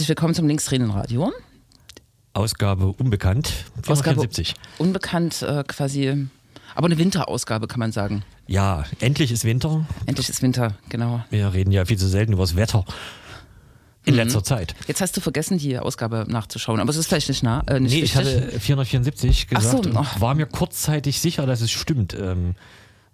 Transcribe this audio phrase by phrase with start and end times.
[0.00, 1.30] Herzlich willkommen zum Linkstränenradio.
[2.32, 3.66] Ausgabe unbekannt.
[3.86, 4.54] Ausgabe 474.
[4.78, 6.26] unbekannt äh, quasi,
[6.74, 8.22] aber eine Winterausgabe kann man sagen.
[8.46, 9.84] Ja, endlich ist Winter.
[10.06, 11.22] Endlich ist Winter, genau.
[11.28, 12.86] Wir reden ja viel zu selten über das Wetter.
[14.06, 14.20] In Mhm.
[14.20, 14.74] letzter Zeit.
[14.88, 17.60] Jetzt hast du vergessen, die Ausgabe nachzuschauen, aber es ist vielleicht nicht nah.
[17.66, 18.36] Äh, nicht Nee, ich wichtig.
[18.46, 22.14] hatte 474 Ach so, gesagt und war mir kurzzeitig sicher, dass es stimmt.
[22.18, 22.54] Ähm,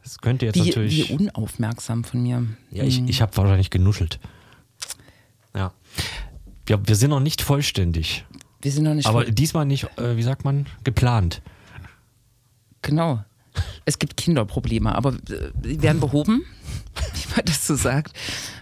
[0.05, 1.09] Das könnte jetzt wie, natürlich.
[1.11, 2.47] wie unaufmerksam von mir.
[2.71, 4.21] Ja, ich, ich habe wahrscheinlich genuschelt.
[5.53, 5.73] Ja.
[6.67, 8.25] Wir, wir sind noch nicht vollständig.
[8.61, 11.43] Wir sind noch nicht Aber voll- diesmal nicht, äh, wie sagt man, geplant.
[12.83, 13.25] Genau.
[13.85, 16.45] Es gibt Kinderprobleme, aber äh, die werden behoben,
[17.15, 18.13] wie man das so sagt.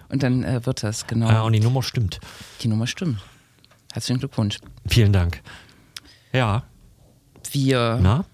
[0.09, 1.31] Und dann äh, wird das, genau.
[1.31, 2.21] Äh, und die Nummer stimmt.
[2.61, 3.19] Die Nummer stimmt.
[3.93, 4.59] Herzlichen Glückwunsch.
[4.87, 5.41] Vielen Dank.
[6.33, 6.65] Ja.
[7.53, 8.25] Wir, Na?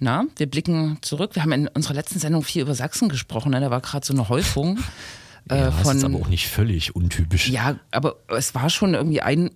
[0.00, 1.34] na, wir blicken zurück.
[1.34, 3.50] Wir haben in unserer letzten Sendung viel über Sachsen gesprochen.
[3.50, 3.60] Ne?
[3.60, 4.78] Da war gerade so eine Häufung
[5.50, 5.96] äh, ja, das von.
[5.96, 7.48] ist aber auch nicht völlig untypisch.
[7.48, 9.50] Ja, aber es war schon irgendwie ein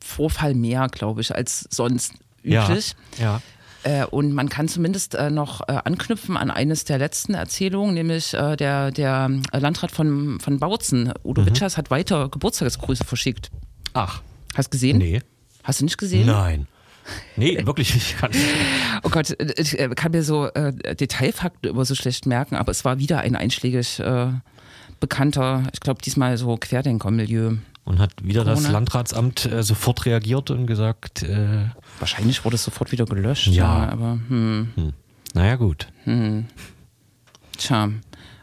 [0.00, 2.12] Vorfall mehr, glaube ich, als sonst
[2.42, 2.64] ja.
[2.68, 2.94] üblich.
[3.18, 3.40] ja.
[3.86, 8.32] Äh, und man kann zumindest äh, noch äh, anknüpfen an eines der letzten Erzählungen, nämlich
[8.32, 11.46] äh, der, der Landrat von, von Bautzen, Udo Mhm.
[11.48, 13.50] Witschers, hat weiter Geburtstagsgrüße verschickt.
[13.92, 14.22] Ach,
[14.54, 14.96] Hast du gesehen?
[14.98, 15.20] nee.
[15.64, 16.26] Hast du nicht gesehen?
[16.26, 16.66] Nein.
[17.36, 18.12] Nee, wirklich nicht.
[18.12, 18.30] Ich kann-
[19.02, 22.70] Oh Gott, äh, ich äh, kann mir so äh, Detailfakten über so schlecht merken, aber
[22.70, 24.28] es war wieder ein einschlägig äh,
[25.04, 27.58] bekannter, ich glaube diesmal so Querdenker-Milieu.
[27.84, 28.72] Und hat wieder das Corona.
[28.72, 31.66] Landratsamt äh, sofort reagiert und gesagt, äh,
[31.98, 33.48] Wahrscheinlich wurde es sofort wieder gelöscht.
[33.48, 33.90] Ja.
[33.90, 34.92] aber hm, hm,
[35.34, 35.88] naja gut.
[37.58, 37.90] tja.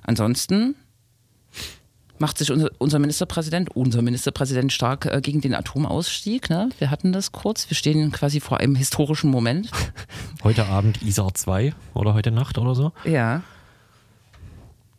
[0.04, 0.76] Ansonsten
[2.20, 6.52] macht sich unser, unser Ministerpräsident, unser Ministerpräsident stark äh, gegen den Atomausstieg.
[6.52, 6.70] Ne?
[6.78, 7.68] Wir hatten das kurz.
[7.72, 9.72] Wir stehen quasi vor einem historischen Moment.
[10.44, 12.92] Heute Abend ISAR 2 oder heute Nacht oder so.
[13.04, 13.42] Ja.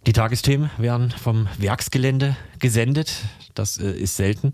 [0.07, 3.15] Die Tagesthemen werden vom Werksgelände gesendet.
[3.55, 4.53] Das äh, ist selten.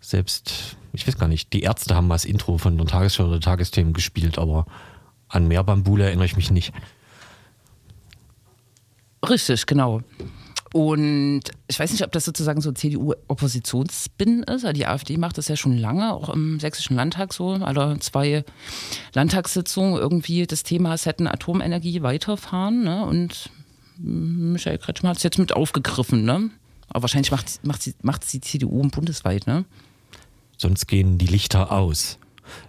[0.00, 3.40] Selbst, ich weiß gar nicht, die Ärzte haben mal das Intro von der Tagesschau oder
[3.40, 4.66] Tagesthemen gespielt, aber
[5.28, 6.72] an Meerbambule erinnere ich mich nicht.
[9.28, 10.02] Richtig, genau.
[10.72, 14.66] Und ich weiß nicht, ob das sozusagen so CDU-Oppositionsspin ist.
[14.76, 17.50] Die AfD macht das ja schon lange, auch im Sächsischen Landtag so.
[17.52, 18.44] Alle zwei
[19.14, 22.82] Landtagssitzungen irgendwie das Thema es hätten Atomenergie weiterfahren.
[22.82, 23.06] Ne?
[23.06, 23.50] Und
[23.98, 26.24] Michael Kretschmer hat es jetzt mit aufgegriffen.
[26.24, 26.50] Ne?
[26.88, 29.46] Aber wahrscheinlich macht, macht, sie, macht die CDU bundesweit.
[29.46, 29.64] Ne?
[30.56, 32.18] Sonst gehen die Lichter aus.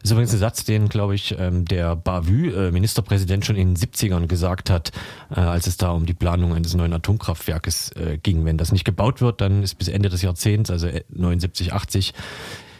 [0.02, 3.76] Das ist übrigens ein Satz, den, glaube ich, ähm, der Bavü, äh, Ministerpräsident, schon in
[3.76, 4.92] den 70ern gesagt hat,
[5.30, 8.46] äh, als es da um die Planung eines neuen Atomkraftwerkes äh, ging.
[8.46, 12.14] Wenn das nicht gebaut wird, dann ist bis Ende des Jahrzehnts, also äh, 79, 80,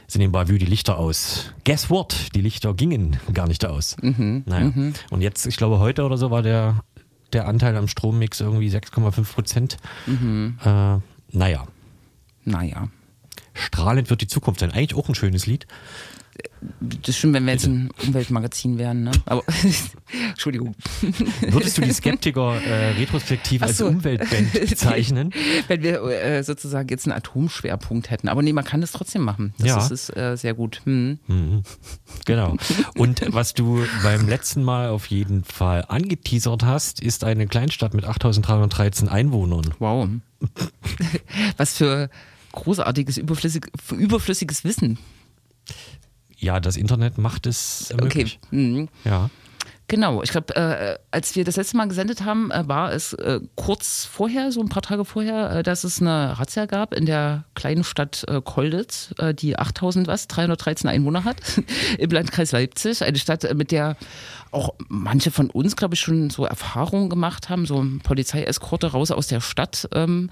[0.08, 1.52] sind in Bavü die Lichter aus.
[1.64, 2.16] Guess what?
[2.36, 3.98] Die Lichter gingen gar nicht aus.
[4.46, 4.72] naja.
[5.10, 6.84] Und jetzt, ich glaube, heute oder so war der,
[7.36, 9.78] der Anteil am Strommix irgendwie 6,5 Prozent.
[10.08, 10.98] Äh,
[11.32, 11.68] naja,
[12.46, 12.88] Naja.
[13.54, 14.72] strahlend wird die Zukunft sein.
[14.72, 15.68] Eigentlich auch ein schönes Lied.
[16.82, 19.04] Das ist schön, wenn wir jetzt ein Umweltmagazin wären.
[19.04, 19.12] Ne?
[19.26, 19.44] Aber,
[20.30, 20.76] Entschuldigung.
[21.50, 23.88] Würdest du die Skeptiker äh, retrospektiv Ach als so.
[23.88, 25.32] Umweltband bezeichnen?
[25.68, 28.28] Wenn wir äh, sozusagen jetzt einen Atomschwerpunkt hätten.
[28.30, 29.54] Aber nee, man kann das trotzdem machen.
[29.60, 29.78] Das Ja.
[29.78, 30.82] ist, ist äh, sehr gut.
[30.86, 31.20] Hm.
[32.26, 32.56] Genau.
[32.98, 38.06] Und was du beim letzten Mal auf jeden Fall angeteasert hast, ist eine Kleinstadt mit
[38.06, 39.74] 8313 Einwohnern.
[39.80, 40.10] Wow.
[41.58, 42.10] Was für
[42.54, 44.98] großartiges, überflüssig, überflüssiges Wissen.
[46.38, 48.04] Ja, das Internet macht es Okay.
[48.04, 48.40] möglich.
[48.52, 48.88] Mhm.
[49.04, 49.30] Ja.
[49.88, 53.40] Genau, ich glaube, äh, als wir das letzte Mal gesendet haben, äh, war es äh,
[53.56, 57.44] kurz vorher, so ein paar Tage vorher, äh, dass es eine Razzia gab in der
[57.54, 61.38] kleinen Stadt äh, Kolditz, äh, die 8000 was, 313 Einwohner hat,
[62.00, 63.04] im Landkreis Leipzig.
[63.04, 63.96] Eine Stadt, äh, mit der
[64.50, 69.28] auch manche von uns, glaube ich, schon so Erfahrungen gemacht haben, so Polizeieskorte raus aus
[69.28, 70.32] der Stadt ähm,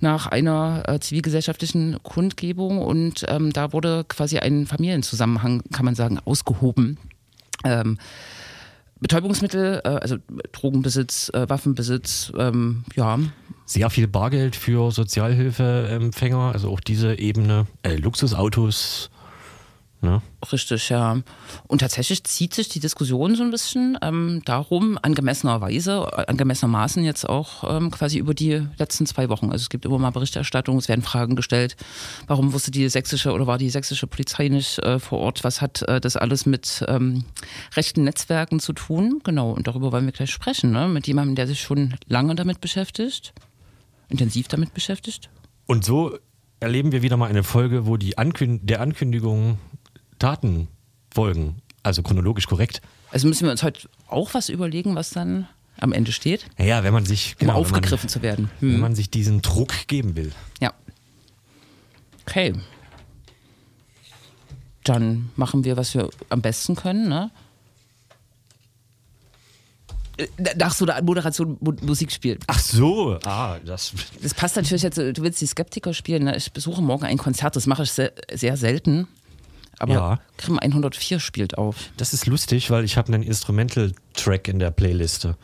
[0.00, 2.78] nach einer äh, zivilgesellschaftlichen Kundgebung.
[2.78, 6.98] Und ähm, da wurde quasi ein Familienzusammenhang, kann man sagen, ausgehoben.
[7.64, 7.98] Ähm,
[9.00, 10.16] Betäubungsmittel, äh, also
[10.52, 13.18] Drogenbesitz, äh, Waffenbesitz, ähm, ja,
[13.64, 17.66] Sehr viel Bargeld für Sozialhilfeempfänger, also auch diese Ebene.
[17.82, 19.10] Äh, Luxusautos.
[20.02, 20.22] Ne?
[20.50, 21.20] richtig, ja.
[21.66, 27.28] Und tatsächlich zieht sich die Diskussion so ein bisschen ähm, darum, angemessenerweise, äh, angemessenermaßen jetzt
[27.28, 29.46] auch ähm, quasi über die letzten zwei Wochen.
[29.52, 31.76] Also es gibt immer mal Berichterstattung, es werden Fragen gestellt,
[32.26, 35.82] warum wusste die sächsische oder war die sächsische Polizei nicht äh, vor Ort, was hat
[35.82, 37.24] äh, das alles mit ähm,
[37.76, 39.20] rechten Netzwerken zu tun?
[39.24, 40.88] Genau, und darüber wollen wir gleich sprechen, ne?
[40.88, 43.34] mit jemandem, der sich schon lange damit beschäftigt,
[44.08, 45.28] intensiv damit beschäftigt.
[45.66, 46.18] Und so
[46.58, 49.58] erleben wir wieder mal eine Folge, wo die Ankün der Ankündigung
[50.20, 50.68] Taten
[51.12, 51.60] folgen.
[51.82, 52.80] Also chronologisch korrekt.
[53.10, 55.48] Also müssen wir uns heute auch was überlegen, was dann
[55.80, 58.50] am Ende steht, Naja, wenn man sich um genau, aufgegriffen zu werden.
[58.60, 58.74] wenn man, Hm.
[58.74, 60.30] wenn man sich diesen Druck geben will.
[60.60, 60.72] Ja.
[62.26, 62.52] Okay.
[64.84, 67.30] Dann machen wir, was wir am besten können, ne?
[70.56, 72.38] Nach so einer Moderation Musik spielen.
[72.46, 73.92] Ach so, ah, das.
[74.20, 76.24] Das passt natürlich jetzt, du willst die Skeptiker spielen.
[76.24, 76.36] Ne?
[76.36, 79.08] Ich besuche morgen ein Konzert, das mache ich sehr, sehr selten.
[79.80, 80.20] Aber ja.
[80.36, 81.90] Grimm 104 spielt auf.
[81.96, 85.36] Das ist lustig, weil ich habe einen Instrumental-Track in der Playliste.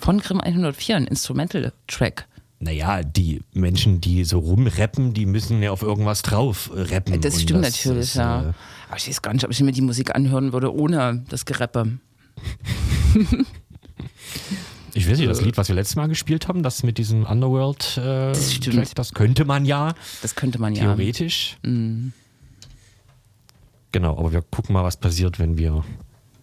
[0.00, 2.26] Von Grimm 104, ein Instrumental-Track.
[2.58, 7.20] Naja, die Menschen, die so rumrappen, die müssen ja auf irgendwas drauf rappen.
[7.20, 8.40] Das stimmt das natürlich, ist, ja.
[8.40, 8.52] Äh
[8.88, 11.98] Aber ich weiß gar nicht, ob ich mir die Musik anhören würde ohne das Gerappe.
[14.96, 17.96] Ich weiß nicht, das Lied, was wir letztes Mal gespielt haben, das mit diesem Underworld
[17.96, 19.92] äh, das, Track, das könnte man ja.
[20.22, 20.84] Das könnte man ja.
[20.84, 21.56] Theoretisch.
[21.62, 22.12] Mhm.
[23.94, 25.84] Genau, aber wir gucken mal, was passiert, wenn wir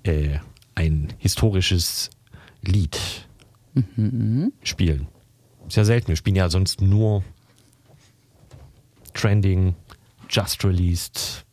[0.03, 0.39] äh,
[0.73, 2.09] ein historisches
[2.61, 2.97] Lied
[3.73, 4.53] mhm.
[4.63, 5.09] spielen.
[5.67, 6.07] Sehr selten.
[6.07, 7.25] Wir spielen ja sonst nur
[9.13, 9.75] Trending,
[10.29, 11.45] Just Released.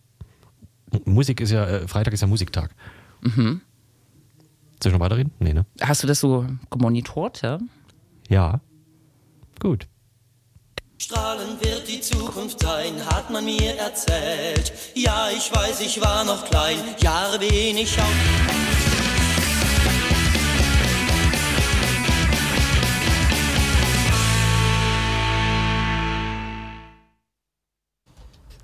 [1.04, 2.76] Musik ist ja, äh, Freitag ist ja Musiktag.
[3.22, 3.60] Mhm.
[4.80, 5.32] Soll ich noch weiterreden?
[5.40, 5.66] Nee, ne?
[5.80, 7.58] Hast du das so gemonitort, ja?
[8.28, 8.60] Ja.
[9.58, 9.88] Gut.
[11.00, 14.72] Strahlen wird die Zukunft sein, hat man mir erzählt.
[14.96, 18.08] Ja, ich weiß, ich war noch klein, Jahre bin ich auf.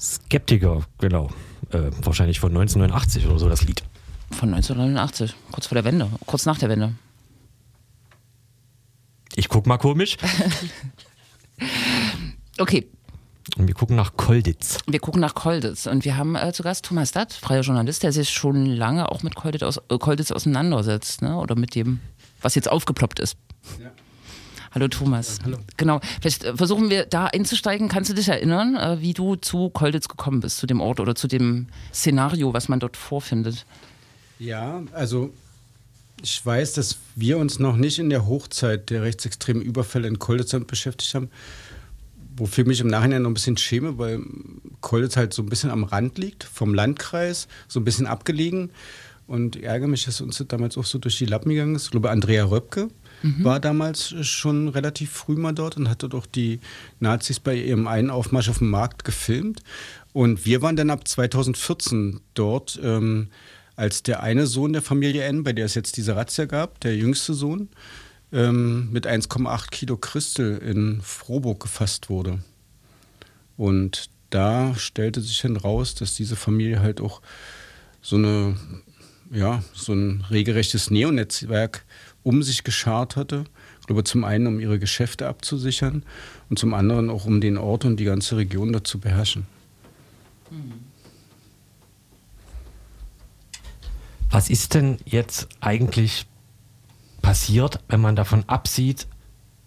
[0.00, 1.30] Skeptiker, genau.
[1.70, 3.84] Äh, wahrscheinlich von 1989 oder so das Lied.
[4.32, 6.94] Von 1989, kurz vor der Wende, kurz nach der Wende.
[9.36, 10.16] Ich guck mal komisch.
[12.58, 12.86] okay.
[13.58, 14.78] Und wir gucken nach Kolditz.
[14.86, 15.86] Wir gucken nach Kolditz.
[15.86, 19.22] Und wir haben äh, zu Gast Thomas Datt, freier Journalist, der sich schon lange auch
[19.22, 21.20] mit Kolditz, aus, äh, Kolditz auseinandersetzt.
[21.20, 21.36] Ne?
[21.36, 22.00] Oder mit dem,
[22.40, 23.36] was jetzt aufgeploppt ist.
[23.80, 23.90] Ja.
[24.72, 25.38] Hallo Thomas.
[25.38, 25.58] Ja, hallo.
[25.76, 26.00] Genau.
[26.20, 27.88] Vielleicht äh, versuchen wir da einzusteigen.
[27.88, 31.14] Kannst du dich erinnern, äh, wie du zu Kolditz gekommen bist, zu dem Ort oder
[31.14, 33.66] zu dem Szenario, was man dort vorfindet?
[34.38, 35.32] Ja, also
[36.22, 40.56] ich weiß, dass wir uns noch nicht in der Hochzeit der rechtsextremen Überfälle in Kolditz
[40.66, 41.30] beschäftigt haben,
[42.36, 44.20] wofür ich mich im Nachhinein noch ein bisschen schäme, weil
[44.80, 48.70] Kolditz halt so ein bisschen am Rand liegt, vom Landkreis, so ein bisschen abgelegen.
[49.26, 51.84] Und ärgere mich, dass uns das damals auch so durch die Lappen gegangen ist.
[51.84, 52.88] Ich glaube, Andrea Röpke
[53.22, 53.42] mhm.
[53.42, 56.60] war damals schon relativ früh mal dort und hatte doch die
[57.00, 59.62] Nazis bei ihrem einen Aufmarsch auf dem Markt gefilmt.
[60.12, 62.78] Und wir waren dann ab 2014 dort.
[62.82, 63.28] Ähm,
[63.76, 66.96] als der eine Sohn der Familie N, bei der es jetzt diese Razzia gab, der
[66.96, 67.68] jüngste Sohn,
[68.32, 72.40] ähm, mit 1,8 Kilo Christel in Froburg gefasst wurde.
[73.56, 77.22] Und da stellte sich dann raus, dass diese Familie halt auch
[78.02, 78.56] so eine,
[79.30, 81.84] ja, so ein regelrechtes Neonetzwerk
[82.22, 83.44] um sich geschart hatte.
[83.80, 86.04] Ich glaube, zum einen, um ihre Geschäfte abzusichern
[86.48, 89.46] und zum anderen auch, um den Ort und die ganze Region dort zu beherrschen.
[94.30, 96.26] Was ist denn jetzt eigentlich
[97.24, 99.06] passiert, wenn man davon absieht,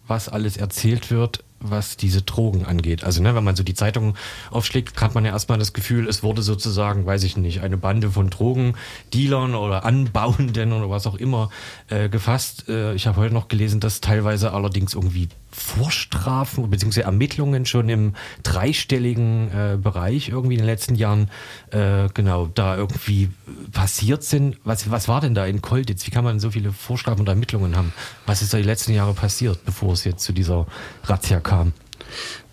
[0.05, 3.03] was alles erzählt wird, was diese Drogen angeht.
[3.03, 4.15] Also, ne, wenn man so die Zeitung
[4.51, 8.11] aufschlägt, hat man ja erstmal das Gefühl, es wurde sozusagen, weiß ich nicht, eine Bande
[8.11, 11.49] von Drogendealern oder Anbauenden oder was auch immer
[11.89, 12.69] äh, gefasst.
[12.69, 17.01] Äh, ich habe heute noch gelesen, dass teilweise allerdings irgendwie Vorstrafen bzw.
[17.01, 21.29] Ermittlungen schon im dreistelligen äh, Bereich irgendwie in den letzten Jahren
[21.71, 23.29] äh, genau da irgendwie
[23.71, 24.57] passiert sind.
[24.63, 26.05] Was, was war denn da in Kolditz?
[26.05, 27.91] Wie kann man so viele Vorstrafen und Ermittlungen haben?
[28.25, 30.67] Was ist da die letzten Jahre passiert, bevor es jetzt zu dieser
[31.05, 31.73] Razzia kam?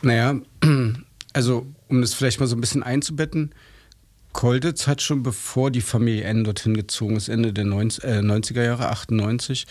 [0.01, 0.37] Naja,
[1.35, 3.55] also um das vielleicht mal so ein bisschen einzubetten,
[4.33, 8.65] Kolditz hat schon bevor die Familie N dorthin gezogen ist, Ende der 90, äh, 90er
[8.65, 9.67] Jahre, 98,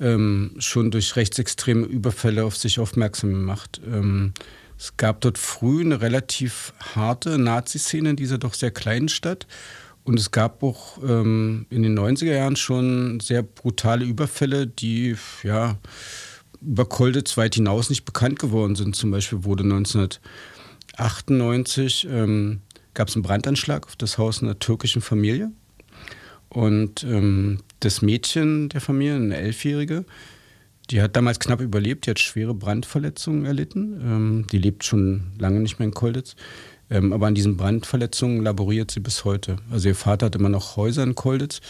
[0.00, 3.80] ähm, schon durch rechtsextreme Überfälle auf sich aufmerksam gemacht.
[3.86, 4.32] Ähm,
[4.76, 9.46] es gab dort früh eine relativ harte Nazi-Szene in dieser doch sehr kleinen Stadt.
[10.02, 15.14] Und es gab auch ähm, in den 90er Jahren schon sehr brutale Überfälle, die
[15.44, 15.78] ja
[16.64, 18.96] über Kolditz weit hinaus nicht bekannt geworden sind.
[18.96, 22.60] Zum Beispiel wurde 1998 ähm,
[22.94, 25.50] gab es einen Brandanschlag auf das Haus einer türkischen Familie.
[26.48, 30.04] Und ähm, das Mädchen der Familie, eine Elfjährige,
[30.90, 34.00] die hat damals knapp überlebt, die hat schwere Brandverletzungen erlitten.
[34.02, 36.36] Ähm, die lebt schon lange nicht mehr in Kolditz.
[36.90, 39.56] Ähm, aber an diesen Brandverletzungen laboriert sie bis heute.
[39.70, 41.62] Also ihr Vater hat immer noch Häuser in Kolditz,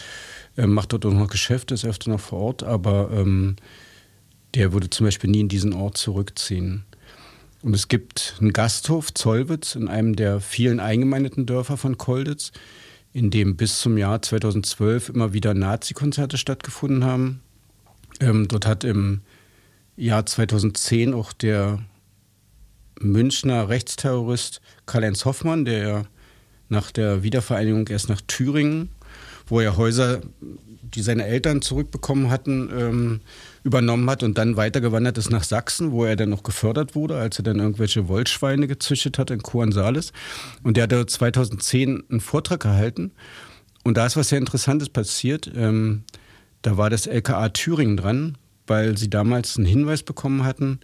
[0.57, 3.55] ähm, macht dort auch noch Geschäfte, ist öfter noch vor Ort, aber ähm,
[4.55, 6.83] der würde zum Beispiel nie in diesen Ort zurückziehen.
[7.61, 12.51] Und es gibt einen Gasthof, Zollwitz, in einem der vielen eingemeindeten Dörfer von Kolditz
[13.13, 17.41] in dem bis zum Jahr 2012 immer wieder Nazi-Konzerte stattgefunden haben.
[18.19, 19.21] Ähm, dort hat im
[19.95, 21.79] Jahr 2010 auch der
[22.99, 26.07] Münchner Rechtsterrorist Karl-Heinz Hoffmann, der
[26.69, 28.89] nach der Wiedervereinigung erst nach Thüringen,
[29.47, 30.21] wo er Häuser,
[30.81, 33.21] die seine Eltern zurückbekommen hatten, ähm,
[33.63, 37.39] übernommen hat und dann weitergewandert ist nach Sachsen, wo er dann noch gefördert wurde, als
[37.39, 40.11] er dann irgendwelche Wollschweine gezüchtet hat in Kuansales.
[40.63, 43.11] Und der hat 2010 einen Vortrag gehalten.
[43.83, 45.51] Und da ist was sehr Interessantes passiert.
[45.55, 46.03] Ähm,
[46.61, 50.79] da war das LKA Thüringen dran, weil sie damals einen Hinweis bekommen hatten,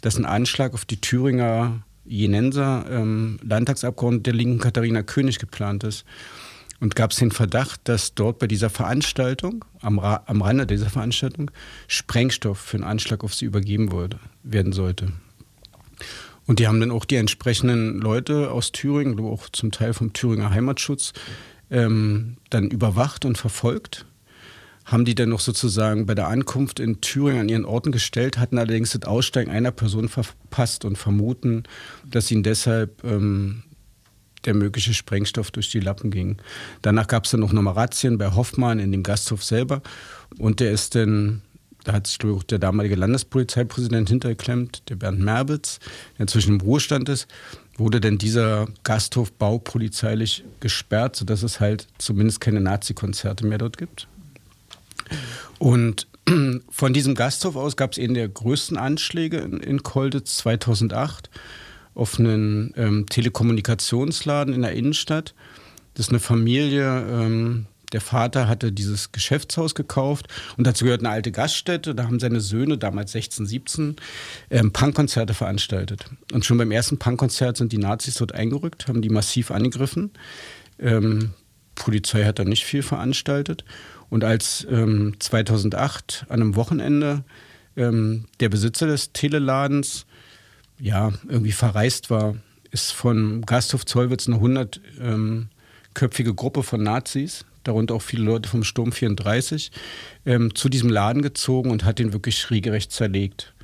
[0.00, 6.04] dass ein Anschlag auf die Thüringer Jenenser ähm, Landtagsabgeordnete der Linken Katharina König geplant ist.
[6.84, 10.90] Und gab es den Verdacht, dass dort bei dieser Veranstaltung, am, Ra am Rande dieser
[10.90, 11.50] Veranstaltung,
[11.88, 15.10] Sprengstoff für einen Anschlag auf sie übergeben wurde, werden sollte.
[16.44, 20.50] Und die haben dann auch die entsprechenden Leute aus Thüringen, auch zum Teil vom Thüringer
[20.50, 21.14] Heimatschutz,
[21.70, 24.04] ähm, dann überwacht und verfolgt
[24.84, 28.58] haben die dann noch sozusagen bei der Ankunft in Thüringen an ihren Orten gestellt, hatten
[28.58, 31.62] allerdings das Aussteigen einer Person verpasst und vermuten,
[32.04, 33.62] dass ihnen deshalb ähm,
[34.44, 36.38] der mögliche Sprengstoff durch die Lappen ging.
[36.82, 39.82] Danach gab es dann noch nochmal Razzien bei Hoffmann in dem Gasthof selber
[40.38, 41.42] und der ist dann
[41.84, 45.78] da hat sich auch der damalige Landespolizeipräsident hintergeklemmt, der Bernd Merbitz,
[46.14, 47.28] der inzwischen im Ruhestand ist,
[47.76, 54.08] wurde denn dieser Gasthof baupolizeilich gesperrt, sodass es halt zumindest keine Nazi-Konzerte mehr dort gibt.
[55.58, 56.06] Und
[56.70, 61.28] von diesem Gasthof aus gab es einen der größten Anschläge in, in Kolditz 2008
[61.94, 65.34] auf einen ähm, Telekommunikationsladen in der Innenstadt.
[65.94, 71.10] Das ist eine Familie, ähm, der Vater hatte dieses Geschäftshaus gekauft und dazu gehört eine
[71.10, 71.94] alte Gaststätte.
[71.94, 73.96] Da haben seine Söhne, damals 16, 17,
[74.50, 76.06] ähm, Punkkonzerte veranstaltet.
[76.32, 80.10] Und schon beim ersten Punkkonzert sind die Nazis dort eingerückt, haben die massiv angegriffen.
[80.80, 81.30] Ähm,
[81.76, 83.64] Polizei hat da nicht viel veranstaltet.
[84.10, 87.22] Und als ähm, 2008 an einem Wochenende
[87.76, 90.06] ähm, der Besitzer des Teleladens
[90.78, 92.36] ja irgendwie verreist war,
[92.70, 98.92] ist von Gasthof Zollwitz eine hundertköpfige Gruppe von Nazis, darunter auch viele Leute vom Sturm
[98.92, 99.70] 34,
[100.26, 103.54] ähm, zu diesem Laden gezogen und hat ihn wirklich regelrecht zerlegt.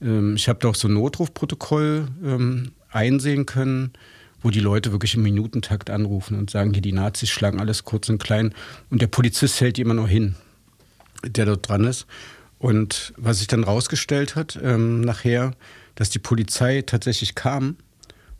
[0.00, 3.92] Ähm, ich habe da auch so ein Notrufprotokoll ähm, einsehen können
[4.42, 8.08] wo die Leute wirklich im Minutentakt anrufen und sagen, hier die Nazis schlagen alles kurz
[8.08, 8.54] und klein
[8.90, 10.34] und der Polizist hält die immer noch hin,
[11.24, 12.06] der dort dran ist.
[12.58, 15.52] Und was sich dann rausgestellt hat, ähm, nachher,
[15.94, 17.76] dass die Polizei tatsächlich kam,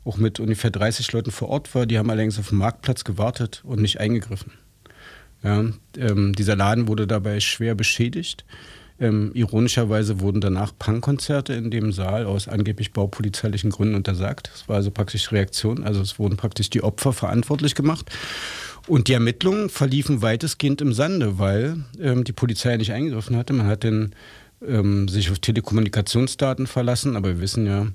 [0.03, 3.61] auch mit ungefähr 30 Leuten vor Ort war, die haben allerdings auf dem Marktplatz gewartet
[3.63, 4.53] und nicht eingegriffen.
[5.43, 5.65] Ja,
[5.97, 8.45] ähm, dieser Laden wurde dabei schwer beschädigt.
[8.99, 14.51] Ähm, ironischerweise wurden danach Punkkonzerte in dem Saal aus angeblich baupolizeilichen Gründen untersagt.
[14.53, 15.83] Das war also praktisch Reaktion.
[15.83, 18.11] Also es wurden praktisch die Opfer verantwortlich gemacht.
[18.87, 23.53] Und die Ermittlungen verliefen weitestgehend im Sande, weil ähm, die Polizei nicht eingegriffen hatte.
[23.53, 24.13] Man hat dann
[24.67, 27.87] ähm, sich auf Telekommunikationsdaten verlassen, aber wir wissen ja,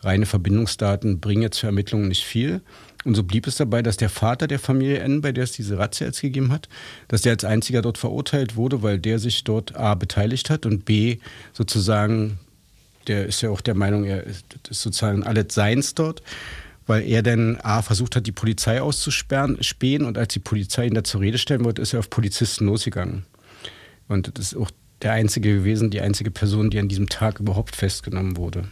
[0.00, 2.60] reine Verbindungsdaten bringen jetzt für Ermittlungen nicht viel.
[3.04, 5.78] Und so blieb es dabei, dass der Vater der Familie N, bei der es diese
[5.78, 6.68] Razzia jetzt gegeben hat,
[7.08, 10.84] dass der als einziger dort verurteilt wurde, weil der sich dort A beteiligt hat und
[10.84, 11.18] B
[11.52, 12.38] sozusagen,
[13.06, 16.22] der ist ja auch der Meinung, er ist, sozusagen alles seins dort,
[16.86, 20.94] weil er dann A versucht hat, die Polizei auszusperren, spähen und als die Polizei ihn
[20.94, 23.24] da zur Rede stellen wollte, ist er auf Polizisten losgegangen.
[24.08, 24.70] Und das ist auch
[25.02, 28.64] der einzige gewesen, die einzige Person, die an diesem Tag überhaupt festgenommen wurde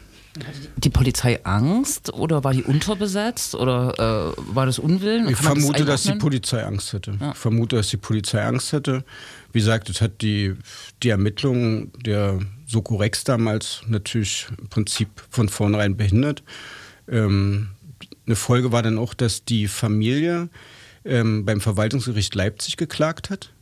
[0.77, 5.29] die Polizei Angst oder war die unterbesetzt oder äh, war das Unwillen?
[5.29, 7.17] Ich vermute, das dass die Polizei Angst hätte.
[7.21, 7.33] Ja.
[7.33, 9.05] Ich vermute, dass die Polizei Angst hätte.
[9.53, 10.55] Wie gesagt, es hat die,
[11.03, 16.43] die Ermittlungen der Soko Rex damals natürlich im Prinzip von vornherein behindert.
[17.09, 17.69] Ähm,
[18.27, 20.49] eine Folge war dann auch, dass die Familie
[21.05, 23.53] ähm, beim Verwaltungsgericht Leipzig geklagt hat.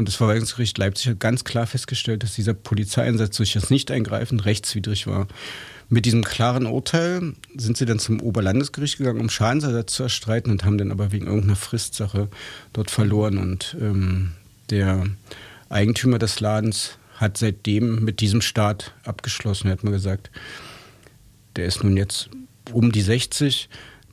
[0.00, 5.06] Und das Verwaltungsgericht Leipzig hat ganz klar festgestellt, dass dieser Polizeieinsatz durch das Nicht-Eingreifen rechtswidrig
[5.06, 5.28] war.
[5.90, 10.64] Mit diesem klaren Urteil sind sie dann zum Oberlandesgericht gegangen, um Schadensersatz zu erstreiten und
[10.64, 12.28] haben dann aber wegen irgendeiner Fristsache
[12.72, 13.36] dort verloren.
[13.36, 14.32] Und ähm,
[14.70, 15.04] der
[15.68, 19.66] Eigentümer des Ladens hat seitdem mit diesem Staat abgeschlossen.
[19.66, 20.30] Er hat mir gesagt,
[21.56, 22.30] der ist nun jetzt
[22.72, 23.68] um die 60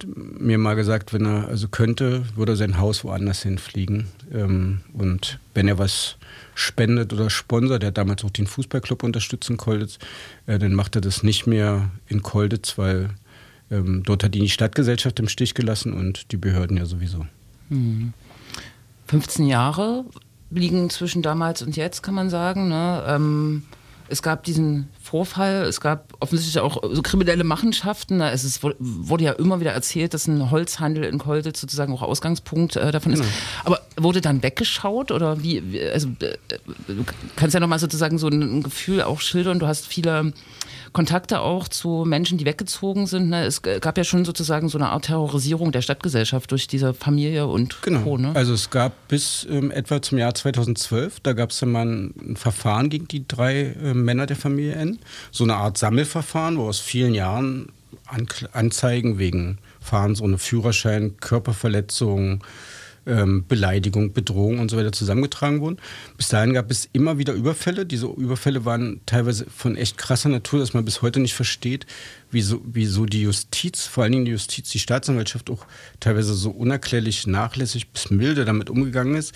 [0.06, 4.08] mir mal gesagt, wenn er also könnte, würde er sein Haus woanders hinfliegen.
[4.34, 6.18] Ähm, und wenn er was
[6.56, 10.00] spendet oder sponsert, der damals auch den Fußballclub unterstützt in Kolditz,
[10.46, 13.10] äh, dann macht er das nicht mehr in Kolditz, weil
[13.70, 17.26] ähm, dort hat ihn die Stadtgesellschaft im Stich gelassen und die Behörden ja sowieso.
[17.70, 18.14] Mhm.
[19.08, 20.06] 15 Jahre
[20.50, 22.68] liegen zwischen damals und jetzt, kann man sagen.
[22.70, 23.04] Ne?
[23.08, 23.64] Ähm,
[24.10, 28.22] es gab diesen Vorfall, es gab offensichtlich auch so kriminelle Machenschaften.
[28.22, 32.76] Es ist, wurde ja immer wieder erzählt, dass ein Holzhandel in Kolditz sozusagen auch Ausgangspunkt
[32.76, 33.20] äh, davon ist.
[33.20, 33.32] Genau.
[33.66, 36.38] Aber wurde dann weggeschaut oder wie, also äh,
[36.88, 37.04] du
[37.36, 40.34] kannst ja nochmal sozusagen so ein Gefühl auch schildern, du hast viele
[40.94, 43.30] Kontakte auch zu Menschen, die weggezogen sind.
[43.30, 43.46] Ne?
[43.46, 47.82] Es gab ja schon sozusagen so eine Art Terrorisierung der Stadtgesellschaft durch diese Familie und
[47.82, 48.02] genau.
[48.02, 48.18] Co.
[48.18, 48.32] Ne?
[48.36, 52.14] Also es gab bis ähm, etwa zum Jahr 2012, da gab es dann mal ein,
[52.20, 55.00] ein, Verfahren gegen die drei äh, Männer der Familie N.
[55.32, 57.70] So eine Art Sammelverfahren, wo aus vielen Jahren
[58.06, 62.42] An Anzeigen wegen Fahrens ohne Führerschein, Körperverletzungen,
[63.08, 65.78] ähm, Beleidigung, Bedrohung und so weiter zusammengetragen wurden.
[66.18, 67.86] Bis dahin gab es immer wieder Überfälle.
[67.86, 71.86] Diese Überfälle waren teilweise von echt krasser Natur, dass man bis heute nicht versteht,
[72.32, 75.66] wieso, wieso die Justiz, vor allen Dingen die Justiz, die Staatsanwaltschaft auch
[76.00, 79.34] teilweise so unerklärlich nachlässig bis milde damit umgegangen ist.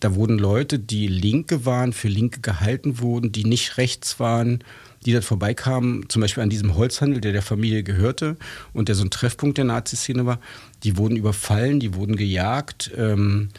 [0.00, 4.62] Da wurden Leute, die Linke waren, für Linke gehalten wurden, die nicht rechts waren,
[5.04, 8.36] die dort vorbeikamen, zum Beispiel an diesem Holzhandel, der der Familie gehörte
[8.72, 10.40] und der so ein Treffpunkt der Nazi-Szene war,
[10.82, 12.90] die wurden überfallen, die wurden gejagt.
[12.96, 13.50] Ähm,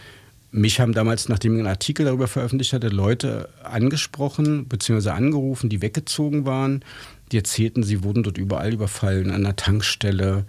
[0.51, 5.09] mich haben damals, nachdem ich einen Artikel darüber veröffentlicht hatte, Leute angesprochen bzw.
[5.09, 6.83] angerufen, die weggezogen waren.
[7.31, 10.45] Die erzählten, sie wurden dort überall überfallen, an der Tankstelle,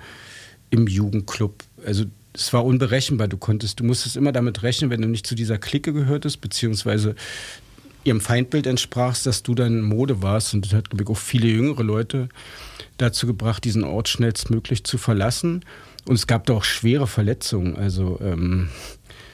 [0.70, 1.64] im Jugendclub.
[1.84, 3.28] Also es war unberechenbar.
[3.28, 7.14] Du konntest, du musstest immer damit rechnen, wenn du nicht zu dieser Clique gehörtest, beziehungsweise
[8.04, 10.54] ihrem Feindbild entsprachst, dass du dann Mode warst.
[10.54, 12.28] Und das hat, glaube ich, auch viele jüngere Leute
[12.98, 15.64] dazu gebracht, diesen Ort schnellstmöglich zu verlassen.
[16.06, 17.76] Und es gab da auch schwere Verletzungen.
[17.76, 18.68] Also ähm,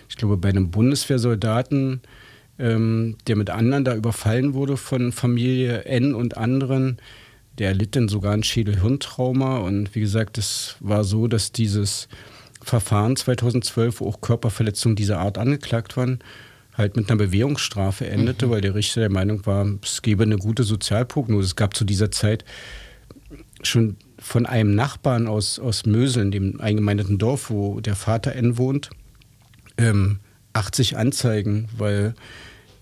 [0.09, 2.01] ich glaube, bei einem Bundeswehrsoldaten,
[2.59, 6.99] ähm, der mit anderen da überfallen wurde von Familie N und anderen,
[7.59, 9.59] der erlitt dann sogar ein Schädel-Hirntrauma.
[9.59, 12.09] Und wie gesagt, es war so, dass dieses
[12.63, 16.21] Verfahren 2012, wo auch Körperverletzungen dieser Art angeklagt waren,
[16.77, 18.51] halt mit einer Bewährungsstrafe endete, mhm.
[18.51, 21.47] weil der Richter der Meinung war, es gebe eine gute Sozialprognose.
[21.47, 22.45] Es gab zu dieser Zeit
[23.63, 28.91] schon von einem Nachbarn aus, aus Möseln, dem eingemeindeten Dorf, wo der Vater N wohnt,
[29.79, 30.21] ähm,
[30.53, 32.15] 80 Anzeigen, weil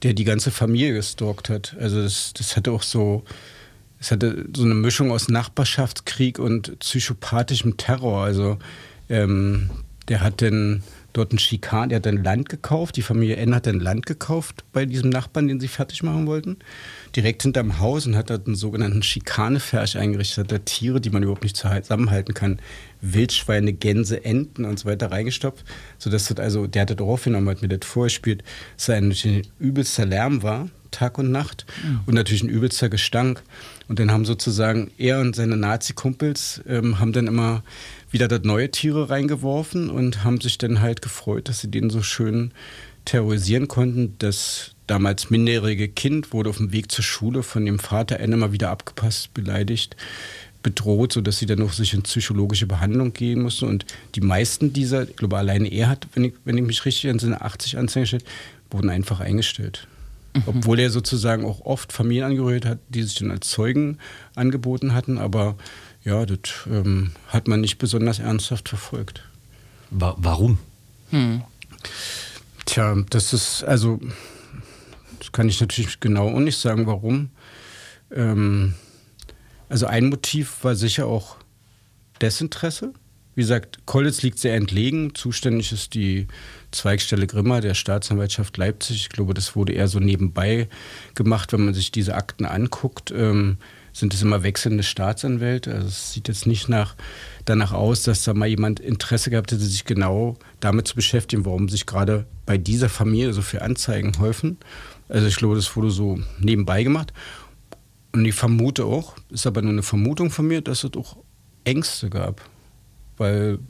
[0.03, 1.77] der die ganze Familie gestalkt hat.
[1.81, 3.25] Also das, das hatte auch so,
[3.99, 8.23] es hatte so eine Mischung aus Nachbarschaftskrieg und psychopathischem Terror.
[8.23, 8.59] Also
[9.09, 9.71] ähm,
[10.09, 10.83] der hat dann
[11.15, 14.65] dort ein Schikan, der hat ein Land gekauft, die Familie N hat ein Land gekauft
[14.73, 16.59] bei diesem Nachbarn, den sie fertig machen wollten,
[17.17, 21.23] direkt hinterm Haus und hat dort einen sogenannten Schikaneferch eingerichtet, hat da Tiere, die man
[21.23, 22.59] überhaupt nicht zusammenhalten kann,
[23.01, 25.65] Wildschweine, Gänse, Enten und so weiter reingestopft,
[25.99, 28.43] sodass dort also, der hat das aufgenommen, hat mir das vorgespielt,
[28.77, 29.15] dass ein
[29.59, 32.01] übelster Lärm war, Tag und Nacht mhm.
[32.07, 33.43] und natürlich ein übelster Gestank.
[33.89, 37.63] Und dann haben sozusagen er und seine Nazi-Kumpels ähm, haben dann immer
[38.15, 42.01] wieder dort neue Tiere reingeworfen und haben sich dann halt gefreut, dass sie den so
[42.01, 42.53] schön
[43.05, 44.15] terrorisieren konnten.
[44.21, 48.53] Das damals minderjährige Kind wurde auf dem Weg zur Schule von dem Vater N immer
[48.53, 49.97] wieder abgepasst, beleidigt,
[50.63, 53.67] bedroht, sodass sie dann noch sich in psychologische Behandlung gehen musste.
[53.67, 57.11] Und die meisten dieser, ich glaube alleine er hat, wenn ich, wenn ich mich richtig
[57.11, 58.25] an seine 80 Anzeigen stellt,
[58.71, 59.89] wurden einfach eingestellt.
[60.35, 60.43] Mhm.
[60.47, 63.99] Obwohl er sozusagen auch oft Familien angehört hat, die sich dann als Zeugen
[64.37, 65.57] angeboten hatten, aber
[66.05, 66.39] ja, das
[66.71, 69.23] ähm, hat man nicht besonders ernsthaft verfolgt.
[69.91, 70.59] Wa warum?
[71.11, 71.43] Hm.
[72.67, 74.01] Tja, das ist, also,
[75.19, 77.31] das kann ich natürlich genau auch nicht sagen, warum.
[78.11, 78.75] Ähm,
[79.69, 81.37] also ein Motiv war sicher auch
[82.21, 82.93] Desinteresse.
[83.35, 85.15] Wie gesagt, Kollitz liegt sehr entlegen.
[85.15, 86.29] Zuständig ist die
[86.71, 88.97] Zweigstelle Grimma der Staatsanwaltschaft Leipzig.
[88.97, 90.69] Ich glaube, das wurde eher so nebenbei
[91.15, 93.11] gemacht, wenn man sich diese Akten anguckt.
[93.11, 93.59] Ähm,
[93.95, 95.73] sind es immer wechselnde Staatsanwälte.
[95.73, 96.97] Also es sieht jetzt nicht nach,
[97.45, 101.69] danach aus, dass da mal jemand Interesse gehabt hätte, sich genau damit zu beschäftigen, warum
[101.69, 104.59] sich gerade bei dieser Familie so viele Anzeigen häufen.
[105.09, 107.13] Also ich glaube, das wurde so nebenbei gemacht.
[108.13, 111.17] Und ich vermute auch, ist aber nur eine Vermutung von mir, dass es auch
[111.63, 112.43] Ängste gab.
[113.17, 113.61] Weil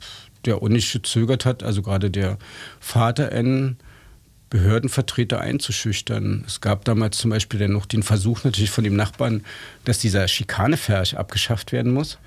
[0.43, 2.39] der auch nicht gezögert hat, also gerade der
[2.79, 3.77] Vater N
[4.49, 6.43] Behördenvertreter einzuschüchtern.
[6.45, 9.43] Es gab damals zum Beispiel dann noch den Versuch natürlich von dem Nachbarn,
[9.83, 12.19] dass dieser Schikaneferch abgeschafft werden muss.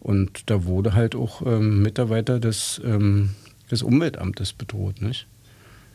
[0.00, 3.30] Und da wurde halt auch ähm, Mitarbeiter des, ähm,
[3.70, 5.02] des Umweltamtes bedroht.
[5.02, 5.26] Nicht?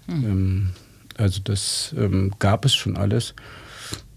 [0.07, 0.23] Hm.
[0.23, 0.69] Ähm,
[1.17, 3.33] also das ähm, gab es schon alles.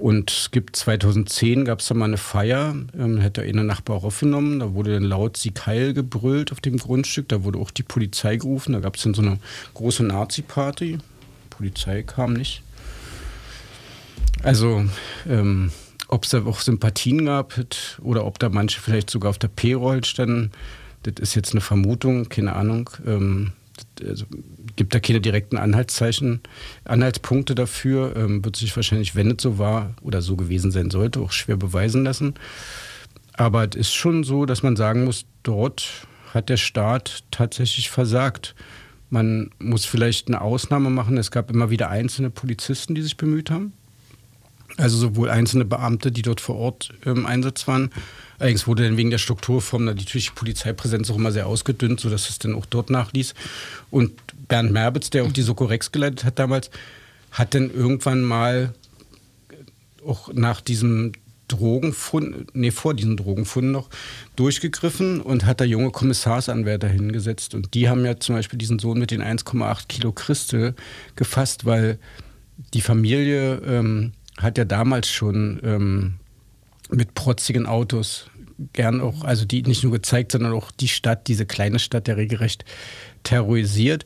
[0.00, 4.60] Und es gibt 2010 gab es da mal eine Feier, ähm, hätte einer Nachbar aufgenommen,
[4.60, 8.36] da wurde dann laut Sieg Heil gebrüllt auf dem Grundstück, da wurde auch die Polizei
[8.36, 9.38] gerufen, da gab es dann so eine
[9.74, 10.98] große Nazi-Party,
[11.58, 12.62] Polizei kam nicht.
[14.44, 14.84] Also,
[15.28, 15.72] ähm,
[16.06, 17.52] ob es da auch Sympathien gab
[18.00, 20.52] oder ob da manche vielleicht sogar auf der P-Roll standen,
[21.02, 22.88] das ist jetzt eine Vermutung, keine Ahnung.
[23.04, 23.52] Ähm,
[24.00, 24.24] also,
[24.76, 26.40] gibt da keine direkten Anhaltszeichen,
[26.84, 28.14] Anhaltspunkte dafür.
[28.14, 31.56] Ähm, wird sich wahrscheinlich, wenn es so war oder so gewesen sein sollte, auch schwer
[31.56, 32.34] beweisen lassen.
[33.32, 38.54] Aber es ist schon so, dass man sagen muss, dort hat der Staat tatsächlich versagt
[39.10, 41.16] Man muss vielleicht eine Ausnahme machen.
[41.16, 43.72] Es gab immer wieder einzelne Polizisten, die sich bemüht haben.
[44.76, 47.90] Also sowohl einzelne Beamte, die dort vor Ort im Einsatz waren.
[48.38, 52.38] Allerdings wurde dann wegen der Strukturform natürlich die Polizeipräsenz auch immer sehr ausgedünnt, sodass es
[52.38, 53.34] dann auch dort nachließ.
[53.90, 54.12] Und
[54.46, 56.70] Bernd Merbitz, der auch die Soko Rex geleitet hat damals,
[57.32, 58.74] hat dann irgendwann mal
[60.06, 61.12] auch nach diesem
[61.48, 63.88] Drogenfund, nee, vor diesem Drogenfund noch
[64.36, 67.54] durchgegriffen und hat da junge Kommissarsanwärter hingesetzt.
[67.54, 70.74] Und die haben ja zum Beispiel diesen Sohn mit den 1,8 Kilo Christel
[71.16, 71.98] gefasst, weil
[72.74, 76.14] die Familie ähm, hat ja damals schon ähm,
[76.90, 78.30] mit protzigen Autos
[78.72, 82.16] gern auch, also die nicht nur gezeigt, sondern auch die Stadt, diese kleine Stadt, der
[82.16, 82.64] regelrecht
[83.22, 84.04] terrorisiert.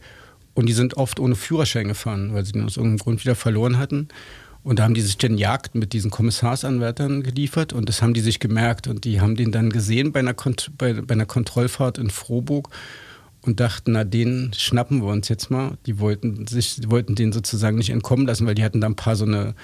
[0.54, 3.78] Und die sind oft ohne Führerschein gefahren, weil sie den aus irgendeinem Grund wieder verloren
[3.78, 4.08] hatten.
[4.64, 8.20] Und da haben die sich dann Jagd mit diesen Kommissarsanwärtern geliefert und das haben die
[8.20, 8.86] sich gemerkt.
[8.86, 12.68] Und die haben den dann gesehen bei einer, Kont bei, bei einer Kontrollfahrt in Froburg
[13.42, 15.76] und dachten, na, den schnappen wir uns jetzt mal.
[15.86, 18.94] Die wollten sich, die wollten den sozusagen nicht entkommen lassen, weil die hatten da ein
[18.94, 19.54] paar so eine,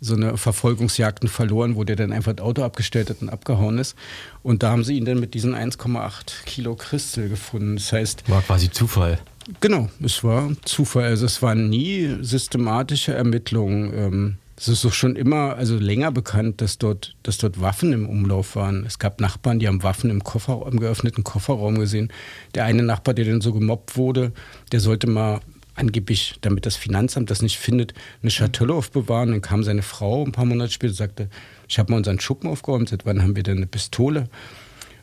[0.00, 3.94] so eine Verfolgungsjagden verloren, wo der dann einfach das Auto abgestellt hat und abgehauen ist.
[4.42, 7.76] Und da haben sie ihn dann mit diesen 1,8 Kilo Christel gefunden.
[7.76, 8.28] Das heißt.
[8.30, 9.18] War quasi Zufall.
[9.60, 11.04] Genau, es war Zufall.
[11.04, 13.92] Also es waren nie systematische Ermittlungen.
[13.94, 18.06] Ähm, es ist doch schon immer, also länger bekannt, dass dort, dass dort Waffen im
[18.08, 18.84] Umlauf waren.
[18.84, 22.12] Es gab Nachbarn, die haben Waffen im, Koffer, im geöffneten Kofferraum gesehen.
[22.54, 24.32] Der eine Nachbar, der dann so gemobbt wurde,
[24.70, 25.40] der sollte mal
[25.76, 29.30] angeblich, damit das Finanzamt das nicht findet, eine Schatulle aufbewahren.
[29.30, 31.30] Dann kam seine Frau ein paar Monate später und sagte,
[31.66, 34.28] ich habe mal unseren Schuppen aufgeräumt, seit wann haben wir denn eine Pistole?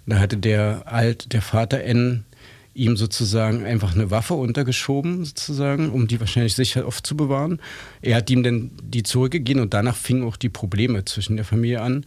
[0.05, 2.25] Und da hatte der alt, der Vater N
[2.77, 7.59] ihm sozusagen einfach eine Waffe untergeschoben, sozusagen, um die wahrscheinlich sicher aufzubewahren.
[8.01, 11.81] Er hat ihm dann die zurückgegeben und danach fingen auch die Probleme zwischen der Familie
[11.81, 12.05] an.